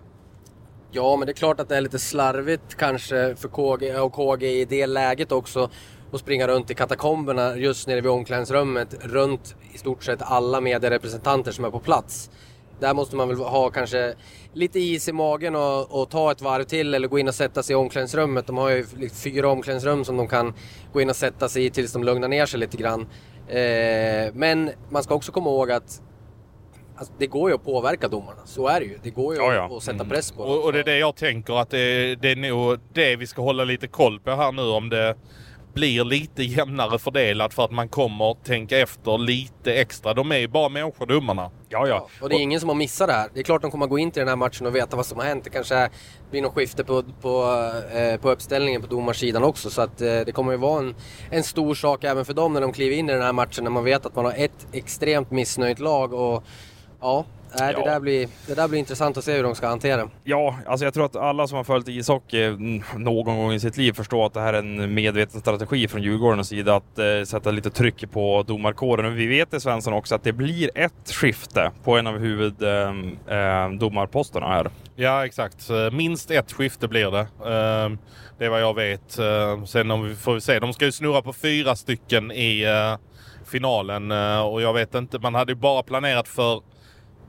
Ja, 0.90 1.16
men 1.16 1.26
det 1.26 1.32
är 1.32 1.34
klart 1.34 1.60
att 1.60 1.68
det 1.68 1.76
är 1.76 1.80
lite 1.80 1.98
slarvigt 1.98 2.74
kanske 2.78 3.34
för 3.36 3.48
KG 3.48 3.96
och 4.00 4.12
KG 4.12 4.60
i 4.60 4.64
det 4.64 4.86
läget 4.86 5.32
också 5.32 5.70
att 6.12 6.20
springa 6.20 6.48
runt 6.48 6.70
i 6.70 6.74
katakomberna 6.74 7.56
just 7.56 7.88
nere 7.88 8.00
vid 8.00 8.10
omklädningsrummet 8.10 8.94
runt 9.00 9.56
i 9.72 9.78
stort 9.78 10.04
sett 10.04 10.22
alla 10.22 10.60
medierepresentanter 10.60 11.52
som 11.52 11.64
är 11.64 11.70
på 11.70 11.80
plats. 11.80 12.30
Där 12.80 12.94
måste 12.94 13.16
man 13.16 13.28
väl 13.28 13.38
ha 13.38 13.70
kanske 13.70 14.14
lite 14.52 14.80
is 14.80 15.08
i 15.08 15.12
magen 15.12 15.56
och, 15.56 16.00
och 16.00 16.10
ta 16.10 16.32
ett 16.32 16.42
varv 16.42 16.64
till 16.64 16.94
eller 16.94 17.08
gå 17.08 17.18
in 17.18 17.28
och 17.28 17.34
sätta 17.34 17.62
sig 17.62 17.72
i 17.72 17.76
omklädningsrummet. 17.76 18.46
De 18.46 18.56
har 18.56 18.70
ju 18.70 18.86
liksom 18.96 19.18
fyra 19.32 19.48
omklädningsrum 19.48 20.04
som 20.04 20.16
de 20.16 20.28
kan 20.28 20.54
gå 20.92 21.00
in 21.00 21.10
och 21.10 21.16
sätta 21.16 21.48
sig 21.48 21.64
i 21.64 21.70
tills 21.70 21.92
de 21.92 22.04
lugnar 22.04 22.28
ner 22.28 22.46
sig 22.46 22.60
lite 22.60 22.76
grann. 22.76 23.00
Eh, 23.48 24.34
men 24.34 24.70
man 24.90 25.02
ska 25.02 25.14
också 25.14 25.32
komma 25.32 25.50
ihåg 25.50 25.70
att 25.70 26.02
Alltså, 26.96 27.14
det 27.18 27.26
går 27.26 27.50
ju 27.50 27.54
att 27.54 27.64
påverka 27.64 28.08
domarna, 28.08 28.46
så 28.46 28.68
är 28.68 28.80
det 28.80 28.86
ju. 28.86 28.98
Det 29.02 29.10
går 29.10 29.34
ju 29.34 29.40
Ja, 29.40 29.54
ja. 29.54 29.76
att, 29.76 29.82
sätta 29.82 30.04
press 30.04 30.32
på 30.32 30.42
dem. 30.42 30.52
Och, 30.52 30.64
och 30.64 30.72
det 30.72 30.78
är 30.78 30.84
det 30.84 30.98
jag 30.98 31.16
tänker 31.16 31.60
att 31.60 31.70
det, 31.70 32.14
det 32.14 32.30
är 32.30 32.36
nog 32.36 32.78
det 32.92 33.16
vi 33.16 33.26
ska 33.26 33.42
hålla 33.42 33.64
lite 33.64 33.88
koll 33.88 34.20
på 34.20 34.30
här 34.30 34.52
nu 34.52 34.62
om 34.62 34.88
det 34.88 35.16
blir 35.74 36.04
lite 36.04 36.42
jämnare 36.42 36.98
fördelat 36.98 37.54
för 37.54 37.64
att 37.64 37.70
man 37.70 37.88
kommer 37.88 38.36
tänka 38.44 38.78
efter 38.78 39.18
lite 39.18 39.74
extra. 39.74 40.14
De 40.14 40.32
är 40.32 40.38
ju 40.38 40.48
bara 40.48 40.68
människor, 40.68 41.06
domarna. 41.06 41.50
Ja, 41.68 41.88
ja. 41.88 42.08
Och 42.20 42.28
det 42.28 42.34
är 42.34 42.40
ingen 42.40 42.60
som 42.60 42.68
har 42.68 42.76
missat 42.76 43.08
det 43.08 43.14
här. 43.14 43.28
Det 43.34 43.40
är 43.40 43.44
klart 43.44 43.62
de 43.62 43.70
kommer 43.70 43.86
gå 43.86 43.98
in 43.98 44.10
till 44.10 44.20
den 44.20 44.28
här 44.28 44.36
matchen 44.36 44.66
och 44.66 44.74
veta 44.76 44.96
vad 44.96 45.06
som 45.06 45.18
har 45.18 45.26
hänt. 45.26 45.44
Det 45.44 45.50
kanske 45.50 45.88
blir 46.30 46.42
något 46.42 46.54
skifte 46.54 46.84
på, 46.84 47.02
på, 47.02 47.44
eh, 47.94 48.20
på 48.20 48.30
uppställningen 48.30 48.82
på 48.82 48.86
domarsidan 48.86 49.44
också. 49.44 49.70
Så 49.70 49.82
att 49.82 50.00
eh, 50.00 50.20
det 50.20 50.32
kommer 50.32 50.52
ju 50.52 50.58
vara 50.58 50.78
en, 50.78 50.94
en 51.30 51.42
stor 51.42 51.74
sak 51.74 52.04
även 52.04 52.24
för 52.24 52.34
dem 52.34 52.52
när 52.52 52.60
de 52.60 52.72
kliver 52.72 52.96
in 52.96 53.08
i 53.08 53.12
den 53.12 53.22
här 53.22 53.32
matchen. 53.32 53.64
När 53.64 53.70
man 53.70 53.84
vet 53.84 54.06
att 54.06 54.16
man 54.16 54.24
har 54.24 54.32
ett 54.32 54.66
extremt 54.72 55.30
missnöjt 55.30 55.78
lag. 55.78 56.12
Och 56.12 56.44
ja, 57.00 57.24
nej, 57.58 57.74
Ja. 57.78 57.84
Det, 57.84 57.90
där 57.90 58.00
blir, 58.00 58.28
det 58.46 58.54
där 58.54 58.68
blir 58.68 58.78
intressant 58.78 59.16
att 59.16 59.24
se 59.24 59.32
hur 59.36 59.42
de 59.42 59.54
ska 59.54 59.66
hantera. 59.68 60.08
Ja, 60.24 60.58
alltså 60.66 60.84
jag 60.86 60.94
tror 60.94 61.04
att 61.04 61.16
alla 61.16 61.46
som 61.46 61.56
har 61.56 61.64
följt 61.64 61.88
ishockey 61.88 62.42
mm, 62.42 62.82
någon 62.96 63.36
gång 63.38 63.52
i 63.52 63.60
sitt 63.60 63.76
liv 63.76 63.92
förstår 63.92 64.26
att 64.26 64.34
det 64.34 64.40
här 64.40 64.54
är 64.54 64.58
en 64.58 64.94
medveten 64.94 65.40
strategi 65.40 65.88
från 65.88 66.02
Djurgårdens 66.02 66.48
sida 66.48 66.76
att 66.76 66.98
eh, 66.98 67.04
sätta 67.26 67.50
lite 67.50 67.70
tryck 67.70 68.10
på 68.12 68.42
domarkåren. 68.46 69.06
Och 69.06 69.18
vi 69.18 69.26
vet 69.26 69.50
det 69.50 69.60
Svensson 69.60 69.92
också 69.92 70.14
att 70.14 70.24
det 70.24 70.32
blir 70.32 70.70
ett 70.74 71.10
skifte 71.12 71.70
på 71.84 71.96
en 71.96 72.06
av 72.06 72.18
huvuddomarposterna 72.18 73.64
eh, 73.64 73.70
domarposterna 73.78 74.46
här. 74.46 74.70
Ja, 74.96 75.26
exakt. 75.26 75.70
Eh, 75.70 75.90
Minst 75.92 76.30
ett 76.30 76.52
skifte 76.52 76.88
blir 76.88 77.10
det. 77.10 77.20
Eh, 77.20 77.98
Det 78.38 78.44
är 78.44 78.48
vad 78.48 78.60
jag 78.62 78.74
vet. 78.74 79.18
Eh, 79.18 79.64
Sen 79.64 79.90
om 79.90 80.04
vi 80.08 80.14
får 80.14 80.34
vi 80.34 80.40
se. 80.40 80.58
De 80.58 80.72
ska 80.72 80.84
ju 80.84 80.92
snurra 80.92 81.22
på 81.22 81.32
fyra 81.32 81.76
stycken 81.76 82.32
i 82.32 82.62
eh, 82.62 82.98
finalen 83.46 84.10
eh, 84.12 84.40
och 84.40 84.62
jag 84.62 84.72
vet 84.72 84.94
inte. 84.94 85.18
Man 85.18 85.34
hade 85.34 85.52
ju 85.52 85.56
bara 85.56 85.82
planerat 85.82 86.28
för 86.28 86.60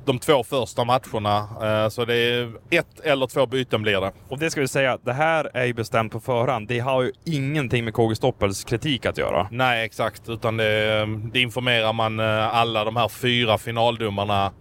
de 0.05 0.19
två 0.19 0.43
första 0.43 0.83
matcherna. 0.83 1.47
Eh, 1.83 1.89
Så 1.89 2.05
det 2.05 2.15
är 2.15 2.51
ett 2.69 2.99
eller 3.03 3.27
två 3.27 3.45
byten 3.45 3.81
blir 3.81 4.01
det. 4.01 4.11
Och 4.29 4.39
det 4.39 4.49
ska 4.51 4.61
vi 4.61 4.67
säga, 4.67 4.97
det 5.03 5.13
här 5.13 5.49
är 5.53 5.65
ju 5.65 5.73
bestämt 5.73 6.11
på 6.11 6.19
förhand. 6.19 6.67
Det 6.67 6.79
har 6.79 7.01
ju 7.03 7.11
ingenting 7.25 7.85
med 7.85 7.93
KG 7.93 8.15
Stoppels 8.15 8.63
kritik 8.63 9.05
att 9.05 9.17
göra. 9.17 9.47
Nej, 9.51 9.85
exakt. 9.85 10.29
Utan 10.29 10.57
det, 10.57 11.05
det 11.33 11.41
informerar 11.41 11.93
man 11.93 12.19
eh, 12.19 12.55
alla 12.55 12.83
de 12.83 12.95
här 12.95 13.07
fyra 13.09 13.57
finaldomarna 13.57 14.51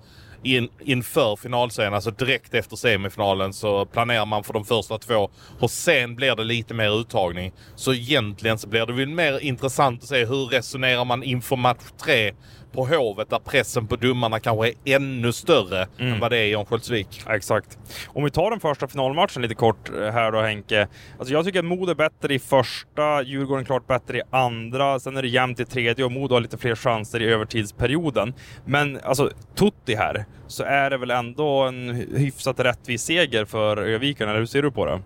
in, 0.42 0.68
inför 0.80 1.36
finalserien, 1.36 1.94
alltså 1.94 2.10
direkt 2.10 2.54
efter 2.54 2.76
semifinalen 2.76 3.52
så 3.52 3.86
planerar 3.86 4.26
man 4.26 4.44
för 4.44 4.52
de 4.52 4.64
första 4.64 4.98
två 4.98 5.30
och 5.60 5.70
sen 5.70 6.14
blir 6.16 6.36
det 6.36 6.44
lite 6.44 6.74
mer 6.74 7.00
uttagning. 7.00 7.52
Så 7.74 7.94
egentligen 7.94 8.58
så 8.58 8.68
blir 8.68 8.86
det 8.86 8.92
väl 8.92 9.08
mer 9.08 9.38
intressant 9.44 10.02
att 10.02 10.08
se 10.08 10.24
hur 10.24 10.46
resonerar 10.46 11.04
man 11.04 11.22
inför 11.22 11.56
match 11.56 11.82
tre 12.04 12.32
på 12.74 12.86
Hovet 12.86 13.30
där 13.30 13.38
pressen 13.38 13.86
på 13.86 13.96
domarna 13.96 14.40
kanske 14.40 14.68
är 14.68 14.96
ännu 14.96 15.32
större 15.32 15.86
än 15.98 16.20
vad 16.20 16.30
det 16.30 16.38
är 16.38 16.44
i 16.44 16.54
Örnsköldsvik. 16.54 17.22
Ja, 17.26 17.36
exakt. 17.36 17.78
Om 18.08 18.24
vi 18.24 18.30
tar 18.30 18.50
den 18.50 18.60
första 18.60 18.88
finalmatchen 18.88 19.42
lite 19.42 19.54
kort 19.54 19.90
eh, 19.90 20.12
här 20.12 20.32
då 20.32 20.40
Henke. 20.40 20.88
Alltså 21.18 21.34
jag 21.34 21.44
tycker 21.44 21.58
att 21.58 21.64
Modo 21.64 21.90
är 21.90 21.94
bättre 21.94 22.34
i 22.34 22.38
första, 22.38 23.22
Djurgården 23.22 23.64
klart 23.64 23.86
bättre 23.86 24.18
i 24.18 24.22
andra, 24.30 25.00
sen 25.00 25.16
är 25.16 25.22
det 25.22 25.28
jämnt 25.28 25.60
i 25.60 25.64
tredje 25.64 26.04
och 26.04 26.12
Modo 26.12 26.34
har 26.34 26.40
lite 26.40 26.58
fler 26.58 26.74
chanser 26.74 27.22
i 27.22 27.24
övertidsperioden. 27.24 28.34
Men 28.64 29.00
alltså 29.02 29.30
Tutti 29.54 29.94
här, 29.94 30.24
så 30.46 30.64
är 30.64 30.90
det 30.90 30.96
väl 30.96 31.10
ändå 31.10 31.62
en 31.62 31.94
hyfsat 32.16 32.60
rättvis 32.60 33.02
seger 33.02 33.44
för 33.44 33.76
Öviken, 33.76 34.28
eller 34.28 34.38
hur 34.38 34.46
ser 34.46 34.62
du 34.62 34.70
på 34.70 34.86
det? 34.86 35.00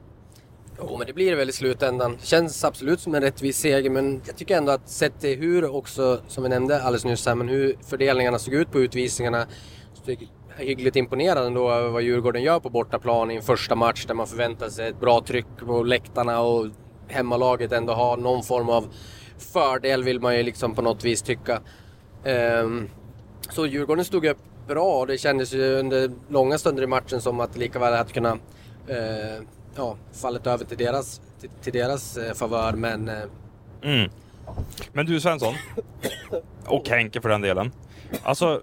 Jo, 0.78 0.96
men 0.98 1.06
det 1.06 1.12
blir 1.12 1.30
det 1.30 1.36
väl 1.36 1.48
i 1.48 1.52
slutändan. 1.52 2.18
Känns 2.22 2.64
absolut 2.64 3.00
som 3.00 3.14
en 3.14 3.22
rättvis 3.22 3.58
seger, 3.58 3.90
men 3.90 4.22
jag 4.26 4.36
tycker 4.36 4.56
ändå 4.56 4.72
att 4.72 4.88
sett 4.88 5.20
till 5.20 5.38
hur 5.38 5.76
också, 5.76 6.20
som 6.28 6.42
vi 6.42 6.48
nämnde 6.48 6.82
alldeles 6.82 7.04
nyss 7.04 7.26
här, 7.26 7.34
men 7.34 7.48
hur 7.48 7.76
fördelningarna 7.88 8.38
såg 8.38 8.54
ut 8.54 8.72
på 8.72 8.80
utvisningarna, 8.80 9.46
så 10.04 10.10
är 10.10 10.16
jag 10.58 10.64
är 10.64 10.68
hyggligt 10.68 10.96
imponerad 10.96 11.46
ändå 11.46 11.70
över 11.70 11.88
vad 11.88 12.02
Djurgården 12.02 12.42
gör 12.42 12.60
på 12.60 12.70
bortaplan 12.70 13.30
i 13.30 13.36
en 13.36 13.42
första 13.42 13.74
match 13.74 14.06
där 14.06 14.14
man 14.14 14.26
förväntar 14.26 14.68
sig 14.68 14.88
ett 14.88 15.00
bra 15.00 15.20
tryck 15.20 15.46
på 15.66 15.82
läktarna 15.82 16.40
och 16.40 16.66
hemmalaget 17.08 17.72
ändå 17.72 17.92
har 17.92 18.16
någon 18.16 18.42
form 18.42 18.68
av 18.68 18.86
fördel 19.38 20.04
vill 20.04 20.20
man 20.20 20.36
ju 20.36 20.42
liksom 20.42 20.74
på 20.74 20.82
något 20.82 21.04
vis 21.04 21.22
tycka. 21.22 21.60
Ehm, 22.24 22.88
så 23.50 23.66
Djurgården 23.66 24.04
stod 24.04 24.26
upp 24.26 24.38
bra 24.68 25.00
och 25.00 25.06
det 25.06 25.18
kändes 25.18 25.52
ju 25.52 25.78
under 25.78 26.10
långa 26.28 26.58
stunder 26.58 26.82
i 26.82 26.86
matchen 26.86 27.20
som 27.20 27.40
att 27.40 27.56
likaväl 27.56 27.60
lika 27.60 27.78
väl 27.78 27.98
hade 27.98 28.12
kunnat 28.12 28.38
eh, 28.88 29.44
ja, 29.78 29.96
fallit 30.12 30.46
över 30.46 30.64
till 30.64 30.78
deras, 30.78 31.20
till, 31.40 31.50
till 31.62 31.72
deras 31.72 32.16
eh, 32.16 32.34
favör 32.34 32.72
men 32.72 33.08
eh, 33.08 33.14
Mm. 33.82 34.10
Men 34.92 35.06
du 35.06 35.20
Svensson, 35.20 35.54
och 36.66 36.88
Henke 36.88 37.20
för 37.20 37.28
den 37.28 37.40
delen. 37.40 37.72
Alltså, 38.22 38.62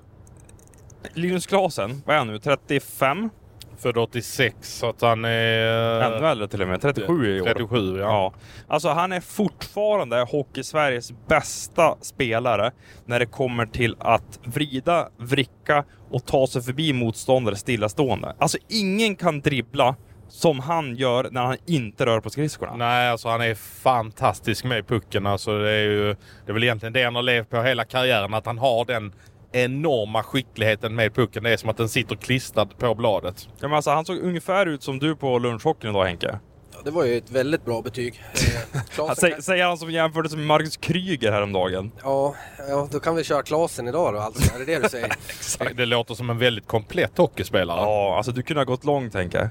Linus 1.14 1.48
Klasen, 1.48 2.02
vad 2.06 2.16
är 2.16 2.18
han 2.18 2.28
nu, 2.28 2.40
35? 2.40 3.30
Född 3.78 3.98
86, 3.98 4.78
så 4.78 4.90
att 4.90 5.02
han 5.02 5.26
är... 5.26 6.02
Ännu 6.02 6.28
äldre 6.28 6.48
till 6.48 6.62
och 6.62 6.68
med, 6.68 6.82
37 6.82 7.38
i 7.38 7.42
år. 7.42 7.46
37, 7.46 7.98
ja. 8.00 8.34
Alltså 8.68 8.90
han 8.90 9.12
är 9.12 9.22
fortfarande 9.22 10.24
Hockey-Sveriges 10.24 11.14
bästa 11.28 11.96
spelare 12.02 12.72
när 13.06 13.20
det 13.20 13.26
kommer 13.26 13.66
till 13.66 13.96
att 14.00 14.40
vrida, 14.44 15.10
vricka 15.18 15.86
och 16.12 16.26
ta 16.26 16.48
sig 16.48 16.62
förbi 16.62 16.94
motståndare 16.94 17.56
stillastående. 17.56 18.36
Alltså 18.40 18.58
ingen 18.68 19.16
kan 19.16 19.42
dribbla 19.42 19.96
som 20.28 20.60
han 20.60 20.96
gör 20.96 21.28
när 21.32 21.42
han 21.46 21.58
inte 21.66 22.06
rör 22.06 22.20
på 22.20 22.30
skridskorna. 22.30 22.76
Nej, 22.76 23.10
alltså 23.10 23.30
han 23.30 23.42
är 23.42 23.56
fantastisk 23.56 24.64
med 24.66 24.88
pucken. 24.88 25.26
Alltså, 25.26 25.58
det, 25.58 25.70
är 25.72 25.84
ju, 25.84 26.06
det 26.46 26.52
är 26.52 26.54
väl 26.54 26.64
egentligen 26.64 26.94
det 26.94 27.04
han 27.04 27.16
har 27.16 27.24
levt 27.24 27.50
på 27.50 27.62
hela 27.62 27.86
karriären, 27.86 28.34
att 28.34 28.46
han 28.46 28.58
har 28.58 28.86
den 28.86 29.14
enorma 29.52 30.24
skickligheten 30.24 30.96
med 30.96 31.16
pucken. 31.16 31.44
Det 31.44 31.50
är 31.54 31.58
som 31.58 31.70
att 31.70 31.78
den 31.78 31.90
sitter 31.90 32.16
klistrad 32.16 32.78
på 32.78 32.96
bladet. 32.96 33.48
Ja, 33.60 33.68
men 33.68 33.74
alltså, 33.74 33.92
han 33.92 34.06
såg 34.06 34.18
ungefär 34.20 34.66
ut 34.66 34.84
som 34.84 35.00
du 35.00 35.16
på 35.16 35.40
lunchhockeyn 35.40 35.92
idag 35.92 36.06
Henke. 36.06 36.40
ja, 36.74 36.80
det 36.84 36.92
var 36.92 37.06
ju 37.06 37.18
ett 37.18 37.32
väldigt 37.32 37.66
bra 37.66 37.82
betyg. 37.82 38.24
Eh, 38.34 38.82
Klasen 38.90 39.08
Han 39.08 39.16
säger, 39.16 39.42
säger 39.42 39.66
han 39.66 39.78
som 39.78 39.92
jämfördes 39.92 40.36
med 40.36 40.46
Marcus 40.46 40.78
Kryger 40.78 41.32
häromdagen. 41.32 41.92
ja, 42.04 42.36
ja, 42.70 42.88
då 42.92 43.00
kan 43.00 43.16
vi 43.16 43.24
köra 43.24 43.44
Klasen 43.44 43.88
idag 43.88 44.14
då 44.14 44.20
alltså. 44.20 44.56
Är 44.56 44.60
det 44.60 44.66
det 44.66 44.80
du 44.80 44.90
säger? 44.90 45.12
Det 45.76 45.86
låter 45.86 46.14
som 46.14 46.30
en 46.30 46.38
väldigt 46.38 46.68
komplett 46.68 47.18
hockeyspelare. 47.18 47.80
Ja, 47.82 48.18
alltså 48.18 48.32
du 48.32 48.44
kunde 48.44 48.60
ha 48.60 48.66
gått 48.66 48.84
långt 48.86 49.14
Henke. 49.14 49.50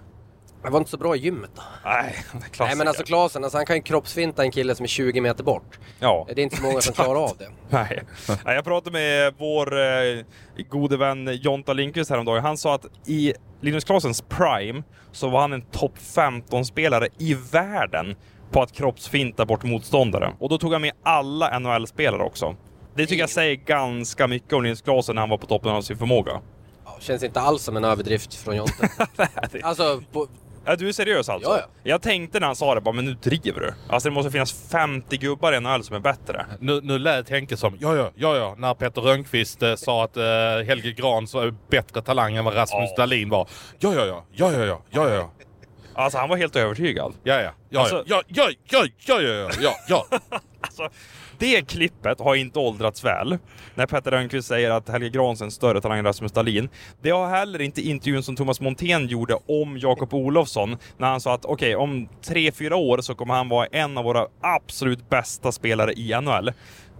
Jag 0.65 0.71
var 0.71 0.79
inte 0.79 0.91
så 0.91 0.97
bra 0.97 1.17
i 1.17 1.19
gymmet 1.19 1.51
då. 1.55 1.63
Nej, 1.85 2.17
det 2.33 2.61
är 2.61 2.67
Nej 2.67 2.77
men 2.77 2.89
alltså 2.89 3.05
Klasen, 3.05 3.45
alltså, 3.45 3.59
han 3.59 3.67
kan 3.67 3.77
ju 3.77 3.83
kroppsfinta 3.83 4.43
en 4.43 4.51
kille 4.51 4.75
som 4.75 4.85
är 4.85 4.89
20 4.89 5.21
meter 5.21 5.45
bort. 5.45 5.79
Ja. 5.99 6.27
Det 6.29 6.41
är 6.41 6.45
inte 6.45 6.57
så 6.57 6.63
många 6.63 6.81
som 6.81 6.95
klarar 6.95 7.25
av 7.25 7.37
det. 7.39 7.49
Nej. 7.69 8.03
Nej, 8.45 8.55
jag 8.55 8.65
pratade 8.65 8.91
med 8.91 9.35
vår 9.39 9.79
eh, 9.79 10.25
gode 10.71 10.97
vän 10.97 11.39
Jonta 11.43 11.73
Lindqvist 11.73 12.11
häromdagen. 12.11 12.43
Han 12.43 12.57
sa 12.57 12.75
att 12.75 12.87
i 13.07 13.35
Linus 13.61 13.85
Klasens 13.85 14.23
prime 14.29 14.83
så 15.13 15.29
var 15.29 15.41
han 15.41 15.53
en 15.53 15.63
topp 15.63 15.95
15-spelare 15.99 17.09
i 17.19 17.35
världen 17.35 18.17
på 18.51 18.63
att 18.63 18.73
kroppsfinta 18.73 19.47
bort 19.47 19.65
motståndare. 19.65 20.35
Och 20.39 20.49
då 20.49 20.59
tog 20.59 20.73
han 20.73 20.83
med 20.83 20.93
alla 21.03 21.59
NHL-spelare 21.59 22.23
också. 22.23 22.57
Det 22.95 23.07
tycker 23.07 23.23
jag 23.23 23.31
säger 23.31 23.55
ganska 23.55 24.27
mycket 24.27 24.53
om 24.53 24.63
Linus 24.63 24.83
Klasen 24.83 25.15
när 25.15 25.23
han 25.23 25.31
var 25.31 25.39
på 25.39 25.47
toppen 25.47 25.73
av 25.73 25.83
sin 25.83 25.99
förmåga. 25.99 26.41
Känns 27.01 27.23
inte 27.23 27.41
alls 27.41 27.63
som 27.63 27.77
en 27.77 27.85
överdrift 27.85 28.35
från 28.35 28.57
Jonte. 28.57 28.89
alltså, 29.63 30.03
på, 30.13 30.27
Ja, 30.67 30.77
du 30.77 30.89
är 30.89 30.93
seriös 30.93 31.29
alltså? 31.29 31.51
Ja, 31.51 31.59
ja. 31.59 31.67
Jag 31.83 32.03
tänkte 32.03 32.41
när 32.41 32.47
han 32.47 32.57
sa 32.57 32.75
det 32.75 32.81
bara, 32.81 32.93
men 32.95 33.05
nu 33.05 33.15
driver 33.15 33.61
du. 33.61 33.75
Alltså 33.89 34.09
det 34.09 34.15
måste 34.15 34.31
finnas 34.31 34.69
50 34.71 35.17
gubbar 35.17 35.53
i 35.53 35.61
NHL 35.61 35.85
som 35.85 35.97
är 35.97 36.01
bättre. 36.01 36.47
Nu, 36.61 36.81
nu 36.83 36.99
lät 36.99 37.29
Henke 37.31 37.57
som, 37.57 37.77
ja 37.81 37.97
ja, 37.97 38.11
ja 38.15 38.37
ja, 38.37 38.55
när 38.59 38.75
Peter 38.75 39.01
Rönnqvist 39.03 39.63
eh, 39.63 39.75
sa 39.75 40.05
att 40.05 40.17
eh, 40.17 40.23
Helge 40.67 40.93
Grans 40.93 41.35
var 41.35 41.55
bättre 41.71 42.03
talang 42.03 42.37
än 42.37 42.45
vad 42.45 42.55
Rasmus 42.57 42.91
Ja. 42.91 42.97
Dahlin 42.97 43.29
var. 43.31 43.49
Ja 43.79 43.95
ja 43.95 44.07
ja, 44.07 44.25
ja 44.33 44.53
ja 44.53 44.65
ja, 44.65 44.81
ja 44.91 45.09
ja. 45.09 45.31
Alltså 45.95 46.19
han 46.19 46.29
var 46.29 46.37
helt 46.37 46.57
övertygad. 46.57 47.15
Ja 47.23 47.41
ja, 47.43 47.51
ja 47.69 47.81
Alltså- 47.81 48.03
ja, 48.07 48.23
ja 48.29 48.49
ja, 48.71 48.85
ja 49.07 49.21
ja, 49.21 49.31
ja, 49.31 49.51
ja, 49.61 49.75
ja. 49.89 50.07
Alltså, 50.61 50.89
det 51.39 51.69
klippet 51.69 52.21
har 52.21 52.35
inte 52.35 52.59
åldrats 52.59 53.05
väl. 53.05 53.39
När 53.75 53.87
Petter 53.87 54.11
Rönnqvist 54.11 54.49
säger 54.49 54.71
att 54.71 54.89
Helge 54.89 55.09
Grans 55.09 55.41
är 55.41 55.45
en 55.45 55.51
större 55.51 55.81
talang 55.81 55.99
än 55.99 56.05
Rasmus 56.05 56.33
Dahlin. 56.33 56.69
Det 57.03 57.11
har 57.11 57.29
heller 57.29 57.61
inte 57.61 57.83
intervjun 57.83 58.23
som 58.23 58.37
Thomas 58.37 58.61
Montén 58.61 59.09
gjorde 59.09 59.35
om 59.47 59.79
Jakob 59.79 60.15
Olofsson. 60.15 60.77
När 60.99 61.09
han 61.09 61.21
sa 61.21 61.35
att 61.35 61.45
okej, 61.45 61.77
om 61.77 62.09
tre 62.23 62.53
fyra 62.53 62.77
år 62.77 62.99
så 62.99 63.15
kommer 63.15 63.35
han 63.35 63.49
vara 63.49 63.67
en 63.67 63.99
av 63.99 64.05
våra 64.05 64.27
absolut 64.41 65.11
bästa 65.11 65.53
spelare 65.53 65.93
i 65.93 66.21
NHL. 66.21 66.51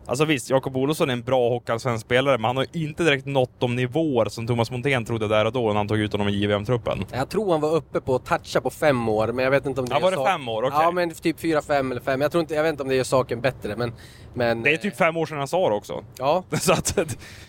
Alltså 0.07 0.25
visst, 0.25 0.51
Jakob 0.51 0.77
Olofsson 0.77 1.09
är 1.09 1.13
en 1.13 1.23
bra 1.23 1.49
hockeyallsvensk 1.49 2.05
spelare, 2.07 2.39
men 2.39 2.45
han 2.45 2.57
har 2.57 2.67
inte 2.73 3.05
direkt 3.05 3.27
nått 3.27 3.51
de 3.59 3.77
nivåer 3.77 4.25
som 4.29 4.47
Thomas 4.47 4.71
Montén 4.71 5.05
trodde 5.05 5.29
där 5.29 5.45
och 5.45 5.53
då 5.53 5.69
när 5.69 5.75
han 5.75 5.89
tog 5.89 5.99
ut 5.99 6.13
honom 6.13 6.29
i 6.29 6.33
JVM-truppen. 6.33 7.05
jag 7.13 7.29
tror 7.29 7.53
han 7.53 7.61
var 7.61 7.75
uppe 7.75 8.01
på 8.01 8.15
att 8.15 8.25
toucha 8.27 8.61
på 8.61 8.71
fem 8.71 9.09
år, 9.09 9.27
men 9.33 9.45
jag 9.45 9.51
vet 9.51 9.67
inte 9.67 9.81
om 9.81 9.89
det 9.89 9.95
Ja, 9.95 10.01
var 10.01 10.11
det 10.11 10.17
sak- 10.17 10.27
fem 10.29 10.49
år? 10.49 10.63
Okej. 10.63 10.79
Ja, 10.83 10.91
men 10.91 11.11
typ 11.11 11.41
fyra, 11.41 11.63
fem 11.63 11.91
eller 11.93 12.01
fem. 12.01 12.21
Jag, 12.21 12.31
tror 12.33 12.41
inte, 12.41 12.55
jag 12.55 12.63
vet 12.63 12.71
inte 12.71 12.83
om 12.83 12.89
det 12.89 12.95
gör 12.95 13.05
saken 13.05 13.41
bättre, 13.41 13.77
men... 13.77 13.93
men 14.35 14.63
Det 14.63 14.73
är 14.73 14.77
typ 14.77 14.97
fem 14.97 15.17
år 15.17 15.27
sedan 15.27 15.39
han 15.39 15.49
sa 15.49 15.69
det 15.69 15.75
också. 15.75 16.05
Ja, 16.19 16.45
Så 16.61 16.73
att, 16.73 16.99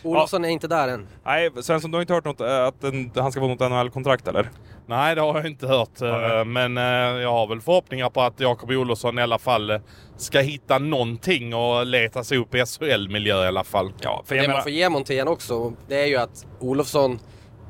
Olofsson 0.03 0.45
är 0.45 0.49
inte 0.49 0.67
där 0.67 0.87
än. 0.87 1.07
nej, 1.25 1.49
Svensson, 1.61 1.91
du 1.91 1.97
har 1.97 2.01
inte 2.01 2.13
hört 2.13 2.25
något, 2.25 2.41
eh, 2.41 2.65
att 2.65 2.83
han 3.15 3.31
ska 3.31 3.41
få 3.41 3.47
något 3.47 3.59
NHL-kontrakt 3.71 4.27
eller? 4.27 4.49
Nej, 4.87 5.15
det 5.15 5.21
har 5.21 5.35
jag 5.35 5.45
inte 5.47 5.67
hört. 5.67 6.01
eh, 6.01 6.45
Men 6.45 6.77
eh, 6.77 6.83
jag 7.21 7.31
har 7.31 7.47
väl 7.47 7.61
förhoppningar 7.61 8.09
på 8.09 8.21
att 8.21 8.39
Jakob 8.39 8.71
Olofsson 8.71 9.19
i 9.19 9.21
alla 9.21 9.39
fall 9.39 9.69
eh, 9.69 9.79
ska 10.17 10.39
hitta 10.39 10.77
någonting 10.79 11.55
och 11.55 11.85
leta 11.85 12.23
sig 12.23 12.37
upp 12.37 12.55
i 12.55 12.65
SHL-miljö 12.65 13.43
i 13.43 13.47
alla 13.47 13.63
fall. 13.63 13.93
Ja, 14.01 14.23
för 14.25 14.35
Det 14.35 14.47
man 14.47 14.61
får 14.63 14.71
ge 14.71 14.89
Montén 14.89 15.27
också, 15.27 15.73
det 15.87 16.01
är 16.01 16.05
ju 16.05 16.15
att 16.15 16.45
Olofsson... 16.59 17.19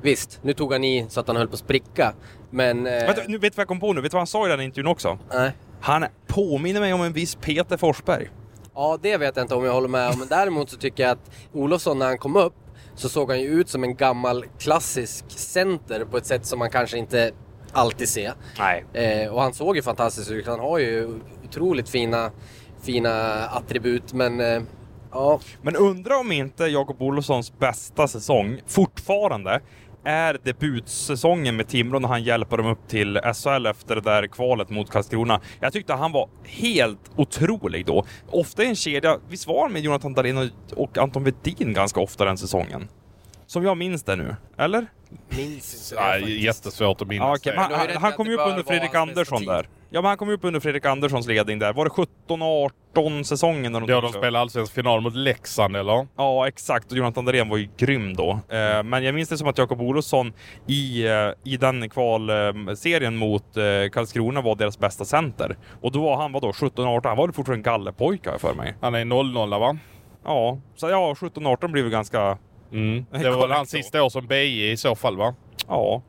Visst, 0.01 0.39
nu 0.43 0.53
tog 0.53 0.71
han 0.73 0.83
i 0.83 1.05
så 1.09 1.19
att 1.19 1.27
han 1.27 1.35
höll 1.35 1.47
på 1.47 1.53
att 1.53 1.59
spricka, 1.59 2.13
men... 2.49 2.87
Eh, 2.87 2.91
Vänta, 2.93 3.21
nu 3.27 3.37
vet 3.37 3.53
du 3.53 3.57
vad 3.57 3.61
jag 3.61 3.67
kom 3.67 3.79
på 3.79 3.93
nu? 3.93 4.01
Vet 4.01 4.11
du 4.11 4.15
vad 4.15 4.19
han 4.19 4.27
sa 4.27 4.45
i 4.47 4.49
den 4.49 4.61
intervjun 4.61 4.87
också? 4.91 5.17
Nej. 5.33 5.51
Han 5.81 6.05
påminner 6.27 6.79
mig 6.79 6.93
om 6.93 7.01
en 7.01 7.13
viss 7.13 7.35
Peter 7.35 7.77
Forsberg. 7.77 8.29
Ja, 8.75 8.97
det 9.01 9.17
vet 9.17 9.35
jag 9.35 9.43
inte 9.43 9.55
om 9.55 9.65
jag 9.65 9.73
håller 9.73 9.87
med 9.87 10.09
om. 10.09 10.19
Men 10.19 10.27
däremot 10.27 10.69
så 10.69 10.77
tycker 10.77 11.03
jag 11.03 11.11
att 11.11 11.31
Olofsson 11.53 11.99
när 11.99 12.05
han 12.05 12.17
kom 12.17 12.35
upp 12.35 12.53
så 12.95 13.09
såg 13.09 13.29
han 13.29 13.41
ju 13.41 13.47
ut 13.47 13.69
som 13.69 13.83
en 13.83 13.95
gammal 13.95 14.45
klassisk 14.59 15.25
center 15.27 16.05
på 16.05 16.17
ett 16.17 16.25
sätt 16.25 16.45
som 16.45 16.59
man 16.59 16.69
kanske 16.69 16.97
inte 16.97 17.31
alltid 17.71 18.09
ser. 18.09 18.33
Nej. 18.59 18.85
Eh, 18.93 19.33
och 19.33 19.41
han 19.41 19.53
såg 19.53 19.75
ju 19.75 19.81
fantastisk 19.81 20.31
ut. 20.31 20.47
Han 20.47 20.59
har 20.59 20.77
ju 20.79 21.19
otroligt 21.49 21.89
fina, 21.89 22.31
fina 22.81 23.45
attribut. 23.47 24.13
Men 24.13 24.39
eh, 24.39 24.61
ja, 25.11 25.39
Men 25.61 25.75
undra 25.75 26.17
om 26.17 26.31
inte 26.31 26.63
Jakob 26.63 27.01
Olofssons 27.01 27.57
bästa 27.59 28.07
säsong 28.07 28.61
fortfarande 28.67 29.61
är 30.05 30.37
debutsäsongen 30.43 31.55
med 31.55 31.67
Timrå 31.67 31.99
när 31.99 32.07
han 32.07 32.23
hjälper 32.23 32.57
dem 32.57 32.65
upp 32.65 32.87
till 32.87 33.19
SHL 33.33 33.65
efter 33.65 33.95
det 33.95 34.01
där 34.01 34.27
kvalet 34.27 34.69
mot 34.69 34.89
Karlskrona. 34.89 35.41
Jag 35.59 35.73
tyckte 35.73 35.93
han 35.93 36.11
var 36.11 36.29
helt 36.43 37.11
otrolig 37.15 37.85
då. 37.85 38.05
Ofta 38.27 38.63
i 38.63 38.67
en 38.67 38.75
kedja, 38.75 39.17
visst 39.29 39.47
var 39.47 39.69
med 39.69 39.81
Jonathan 39.81 40.13
Dahlin 40.13 40.51
och, 40.75 40.97
Anton 40.97 41.23
Wedin 41.23 41.73
ganska 41.73 41.99
ofta 41.99 42.25
den 42.25 42.37
säsongen? 42.37 42.87
Som 43.47 43.63
jag 43.63 43.77
minns 43.77 44.03
det 44.03 44.15
nu, 44.15 44.35
eller? 44.57 44.87
minns 45.29 45.91
inte. 45.91 46.03
Ja, 46.03 46.17
jättesvårt 46.17 47.01
att 47.01 47.07
minnas 47.07 47.41
Ja, 47.45 47.51
det. 47.51 47.57
ju 47.57 47.93
han, 47.93 48.01
han 48.01 48.13
kom 48.13 48.27
ju 48.27 48.37
det 48.37 48.43
upp 48.43 48.49
under 48.49 48.63
Fredrik 48.63 48.95
Andersson 48.95 49.45
där. 49.45 49.67
Ja, 49.95 50.01
men 50.01 50.09
han 50.09 50.17
kom 50.17 50.27
ju 50.27 50.33
upp 50.33 50.43
under 50.43 50.59
Fredrik 50.59 50.85
Anderssons 50.85 51.27
ledning 51.27 51.59
där. 51.59 51.73
Var 51.73 51.85
det 51.85 51.91
17-18 53.01 53.23
säsongen? 53.23 53.65
Eller 53.75 53.87
någonting 53.87 54.11
de 54.11 54.17
spelade 54.17 54.39
allsvensk 54.39 54.73
final 54.73 55.01
mot 55.01 55.15
Leksand 55.15 55.75
eller? 55.75 56.07
Ja, 56.17 56.47
exakt. 56.47 56.91
Och 56.91 56.97
Jonathan 56.97 57.25
Dahlén 57.25 57.49
var 57.49 57.57
ju 57.57 57.69
grym 57.77 58.15
då. 58.15 58.29
Eh, 58.31 58.83
men 58.83 59.03
jag 59.03 59.15
minns 59.15 59.29
det 59.29 59.37
som 59.37 59.47
att 59.47 59.57
Jakob 59.57 59.81
Olofsson 59.81 60.33
i, 60.67 61.07
eh, 61.07 61.29
i 61.43 61.57
den 61.57 61.89
kvalserien 61.89 63.15
mot 63.15 63.57
eh, 63.57 63.63
Karlskrona 63.91 64.41
var 64.41 64.55
deras 64.55 64.79
bästa 64.79 65.05
center. 65.05 65.57
Och 65.81 65.91
då 65.91 66.01
var 66.01 66.17
han 66.17 66.31
vadå, 66.31 66.51
17-18? 66.51 67.07
Han 67.07 67.17
var 67.17 67.27
väl 67.27 67.33
fortfarande 67.33 67.59
en 67.59 67.63
gallepojke 67.63 68.31
för 68.39 68.53
mig. 68.53 68.75
Han 68.81 68.95
är 68.95 69.05
0-0 69.05 69.59
va? 69.59 69.77
Ja, 70.25 70.59
så 70.75 70.89
ja, 70.89 71.13
17-18 71.17 71.67
blir 71.71 71.83
väl 71.83 71.91
ganska 71.91 72.37
Mm. 72.71 73.05
Det 73.11 73.29
var 73.29 73.41
väl 73.41 73.51
hans 73.51 73.69
sista 73.69 74.03
år 74.03 74.09
som 74.09 74.27
BJ 74.27 74.71
i 74.71 74.77
så 74.77 74.95
fall 74.95 75.17
va? 75.17 75.35
Ja, 75.67 76.01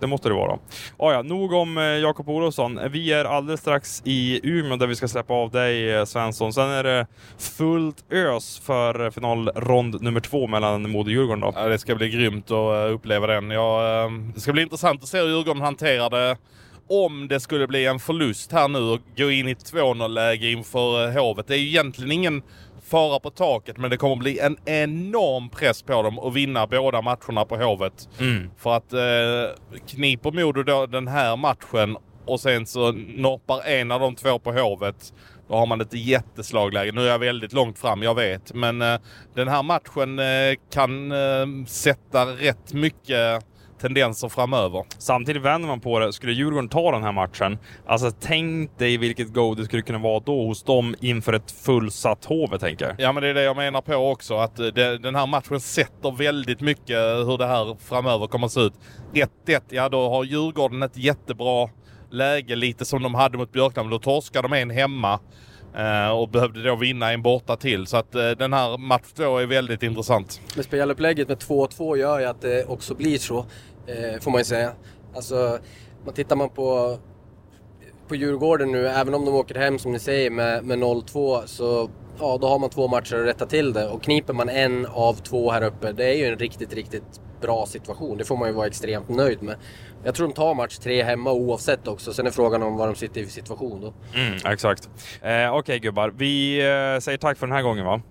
det 0.00 0.06
måste 0.06 0.28
det 0.28 0.34
vara. 0.34 0.58
Ah, 0.96 1.12
ja, 1.12 1.22
nog 1.22 1.52
om 1.52 1.78
eh, 1.78 1.84
Jakob 1.84 2.28
Olofsson. 2.28 2.80
Vi 2.90 3.12
är 3.12 3.24
alldeles 3.24 3.60
strax 3.60 4.02
i 4.04 4.40
Umeå 4.42 4.76
där 4.76 4.86
vi 4.86 4.96
ska 4.96 5.08
släppa 5.08 5.34
av 5.34 5.50
dig 5.50 5.94
eh, 5.94 6.04
Svensson. 6.04 6.52
Sen 6.52 6.68
är 6.68 6.84
det 6.84 7.06
fullt 7.38 8.12
ös 8.12 8.58
för 8.58 9.04
eh, 9.04 9.10
finalrond 9.10 10.02
nummer 10.02 10.20
två 10.20 10.46
mellan 10.46 10.90
Modo 10.90 11.06
och 11.06 11.10
Djurgården. 11.10 11.40
Då. 11.40 11.52
Ja, 11.56 11.68
det 11.68 11.78
ska 11.78 11.94
bli 11.94 12.10
grymt 12.10 12.50
att 12.50 12.88
uh, 12.88 12.94
uppleva 12.94 13.26
den. 13.26 13.50
Ja, 13.50 14.06
uh, 14.10 14.32
det 14.34 14.40
ska 14.40 14.52
bli 14.52 14.62
intressant 14.62 15.02
att 15.02 15.08
se 15.08 15.18
hur 15.18 15.28
Djurgården 15.28 15.62
hanterar 15.62 16.10
det. 16.10 16.36
Om 16.88 17.28
det 17.28 17.40
skulle 17.40 17.66
bli 17.66 17.86
en 17.86 17.98
förlust 17.98 18.52
här 18.52 18.68
nu 18.68 18.78
och 18.78 19.00
gå 19.16 19.30
in 19.30 19.48
i 19.48 19.54
2-0-läge 19.54 20.50
inför 20.50 21.08
uh, 21.08 21.22
Hovet. 21.22 21.46
Det 21.46 21.54
är 21.54 21.58
ju 21.58 21.68
egentligen 21.68 22.12
ingen 22.12 22.42
fara 22.90 23.20
på 23.20 23.30
taket 23.30 23.78
men 23.78 23.90
det 23.90 23.96
kommer 23.96 24.16
bli 24.16 24.38
en 24.38 24.56
enorm 24.64 25.48
press 25.48 25.82
på 25.82 26.02
dem 26.02 26.18
att 26.18 26.34
vinna 26.34 26.66
båda 26.66 27.02
matcherna 27.02 27.44
på 27.44 27.56
Hovet. 27.56 28.08
Mm. 28.20 28.50
För 28.58 28.76
att 28.76 28.92
eh, 28.92 29.78
kniper 29.86 30.30
Modo 30.30 30.62
då 30.62 30.86
den 30.86 31.08
här 31.08 31.36
matchen 31.36 31.96
och 32.26 32.40
sen 32.40 32.66
så 32.66 32.92
norpar 32.92 33.62
en 33.66 33.90
av 33.90 34.00
de 34.00 34.14
två 34.14 34.38
på 34.38 34.52
Hovet 34.52 35.12
då 35.50 35.56
har 35.56 35.66
man 35.66 35.80
ett 35.80 35.94
jätteslagläge. 35.94 36.92
Nu 36.92 37.00
är 37.00 37.08
jag 37.08 37.18
väldigt 37.18 37.52
långt 37.52 37.78
fram, 37.78 38.02
jag 38.02 38.14
vet. 38.14 38.54
Men 38.54 38.82
eh, 38.82 39.00
den 39.34 39.48
här 39.48 39.62
matchen 39.62 40.18
eh, 40.18 40.58
kan 40.72 41.12
eh, 41.12 41.66
sätta 41.66 42.26
rätt 42.26 42.72
mycket 42.72 43.44
tendenser 43.80 44.28
framöver. 44.28 44.84
Samtidigt 44.98 45.42
vänder 45.42 45.68
man 45.68 45.80
på 45.80 45.98
det, 45.98 46.12
skulle 46.12 46.32
Djurgården 46.32 46.68
ta 46.68 46.92
den 46.92 47.02
här 47.02 47.12
matchen, 47.12 47.58
alltså 47.86 48.10
tänk 48.20 48.78
dig 48.78 48.96
vilket 48.96 49.34
go 49.34 49.54
det 49.54 49.64
skulle 49.64 49.82
kunna 49.82 49.98
vara 49.98 50.20
då 50.20 50.46
hos 50.46 50.62
dem 50.62 50.94
inför 51.00 51.32
ett 51.32 51.50
fullsatt 51.50 52.24
Hovet 52.24 52.60
tänker 52.60 52.86
jag. 52.86 52.94
Ja 52.98 53.12
men 53.12 53.22
det 53.22 53.28
är 53.28 53.34
det 53.34 53.42
jag 53.42 53.56
menar 53.56 53.80
på 53.80 53.94
också, 53.94 54.36
att 54.36 54.56
det, 54.56 54.98
den 54.98 55.14
här 55.14 55.26
matchen 55.26 55.60
sätter 55.60 56.10
väldigt 56.10 56.60
mycket 56.60 56.98
hur 56.98 57.38
det 57.38 57.46
här 57.46 57.76
framöver 57.88 58.26
kommer 58.26 58.46
att 58.46 58.52
se 58.52 58.60
ut. 58.60 58.74
1-1, 59.46 59.60
ja 59.68 59.88
då 59.88 60.10
har 60.10 60.24
Djurgården 60.24 60.82
ett 60.82 60.96
jättebra 60.96 61.68
läge, 62.10 62.56
lite 62.56 62.84
som 62.84 63.02
de 63.02 63.14
hade 63.14 63.38
mot 63.38 63.52
Björklund. 63.52 63.90
Då 63.90 63.98
torskade 63.98 64.48
de 64.48 64.56
en 64.56 64.70
hemma 64.70 65.20
eh, 65.76 66.10
och 66.10 66.28
behövde 66.28 66.62
då 66.62 66.76
vinna 66.76 67.12
en 67.12 67.22
borta 67.22 67.56
till. 67.56 67.86
Så 67.86 67.96
att 67.96 68.14
eh, 68.14 68.30
den 68.30 68.52
här 68.52 68.78
match 68.78 69.12
två 69.16 69.38
är 69.38 69.46
väldigt 69.46 69.82
intressant. 69.82 70.40
Men 70.54 70.64
spelupplägget 70.64 71.28
med 71.28 71.38
2-2 71.38 71.96
gör 71.96 72.20
ju 72.20 72.24
att 72.24 72.40
det 72.40 72.64
också 72.64 72.94
blir 72.94 73.18
så, 73.18 73.46
eh, 73.90 74.20
får 74.20 74.30
man 74.30 74.40
ju 74.40 74.44
säga. 74.44 74.72
Alltså, 75.14 75.58
man 76.04 76.14
tittar 76.14 76.36
man 76.36 76.48
på, 76.48 76.98
på 78.08 78.14
Djurgården 78.14 78.72
nu, 78.72 78.88
även 78.88 79.14
om 79.14 79.24
de 79.24 79.34
åker 79.34 79.54
hem 79.54 79.78
som 79.78 79.92
ni 79.92 79.98
säger 79.98 80.30
med, 80.30 80.64
med 80.64 80.78
0-2 80.78 81.46
så 81.46 81.90
ja, 82.20 82.38
då 82.40 82.48
har 82.48 82.58
man 82.58 82.70
två 82.70 82.88
matcher 82.88 83.16
att 83.16 83.26
rätta 83.26 83.46
till 83.46 83.72
det. 83.72 83.88
Och 83.88 84.02
kniper 84.02 84.32
man 84.32 84.48
en 84.48 84.86
av 84.86 85.14
två 85.14 85.50
här 85.50 85.62
uppe, 85.62 85.92
det 85.92 86.04
är 86.04 86.14
ju 86.14 86.26
en 86.26 86.38
riktigt, 86.38 86.72
riktigt 86.72 87.20
bra 87.40 87.66
situation. 87.66 88.18
Det 88.18 88.24
får 88.24 88.36
man 88.36 88.48
ju 88.48 88.54
vara 88.54 88.66
extremt 88.66 89.08
nöjd 89.08 89.42
med. 89.42 89.56
Jag 90.04 90.14
tror 90.14 90.28
de 90.28 90.34
tar 90.34 90.54
match 90.54 90.78
tre 90.78 91.02
hemma 91.02 91.32
oavsett 91.32 91.88
också. 91.88 92.12
Sen 92.12 92.26
är 92.26 92.30
frågan 92.30 92.62
om 92.62 92.76
vad 92.76 92.88
de 92.88 92.94
sitter 92.94 93.20
i 93.20 93.24
för 93.24 93.32
situation 93.32 93.80
då. 93.80 93.92
Mm, 94.14 94.52
exakt. 94.52 94.88
Eh, 95.22 95.30
Okej 95.30 95.50
okay, 95.50 95.78
gubbar, 95.78 96.12
vi 96.16 96.58
eh, 96.58 97.00
säger 97.00 97.18
tack 97.18 97.38
för 97.38 97.46
den 97.46 97.56
här 97.56 97.62
gången 97.62 97.84
va? 97.84 98.02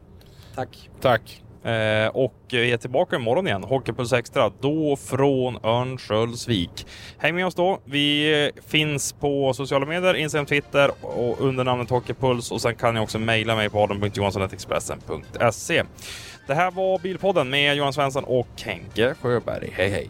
Tack. 0.55 0.89
Tack. 1.01 1.43
Eh, 1.63 2.07
och 2.07 2.35
vi 2.49 2.71
är 2.71 2.77
tillbaka 2.77 3.15
imorgon 3.15 3.47
igen, 3.47 3.63
Hockeypuls 3.63 4.13
Extra, 4.13 4.51
då 4.61 4.95
från 4.95 5.65
Örnsköldsvik. 5.65 6.87
Häng 7.17 7.35
med 7.35 7.45
oss 7.45 7.55
då. 7.55 7.79
Vi 7.85 8.51
finns 8.67 9.13
på 9.13 9.53
sociala 9.53 9.85
medier, 9.85 10.13
Instagram, 10.13 10.45
Twitter 10.45 10.91
och 11.01 11.41
under 11.41 11.63
namnet 11.63 11.89
Hockeypuls 11.89 12.51
och 12.51 12.61
sen 12.61 12.75
kan 12.75 12.93
ni 12.93 12.99
också 12.99 13.19
mejla 13.19 13.55
mig 13.55 13.69
på 13.69 13.79
adam.johansson.expressen.se. 13.79 15.83
Det 16.47 16.53
här 16.53 16.71
var 16.71 16.99
Bilpodden 16.99 17.49
med 17.49 17.75
Johan 17.75 17.93
Svensson 17.93 18.23
och 18.23 18.47
Henke 18.61 19.15
Sjöberg. 19.21 19.69
Hej 19.73 19.89
hej! 19.89 20.09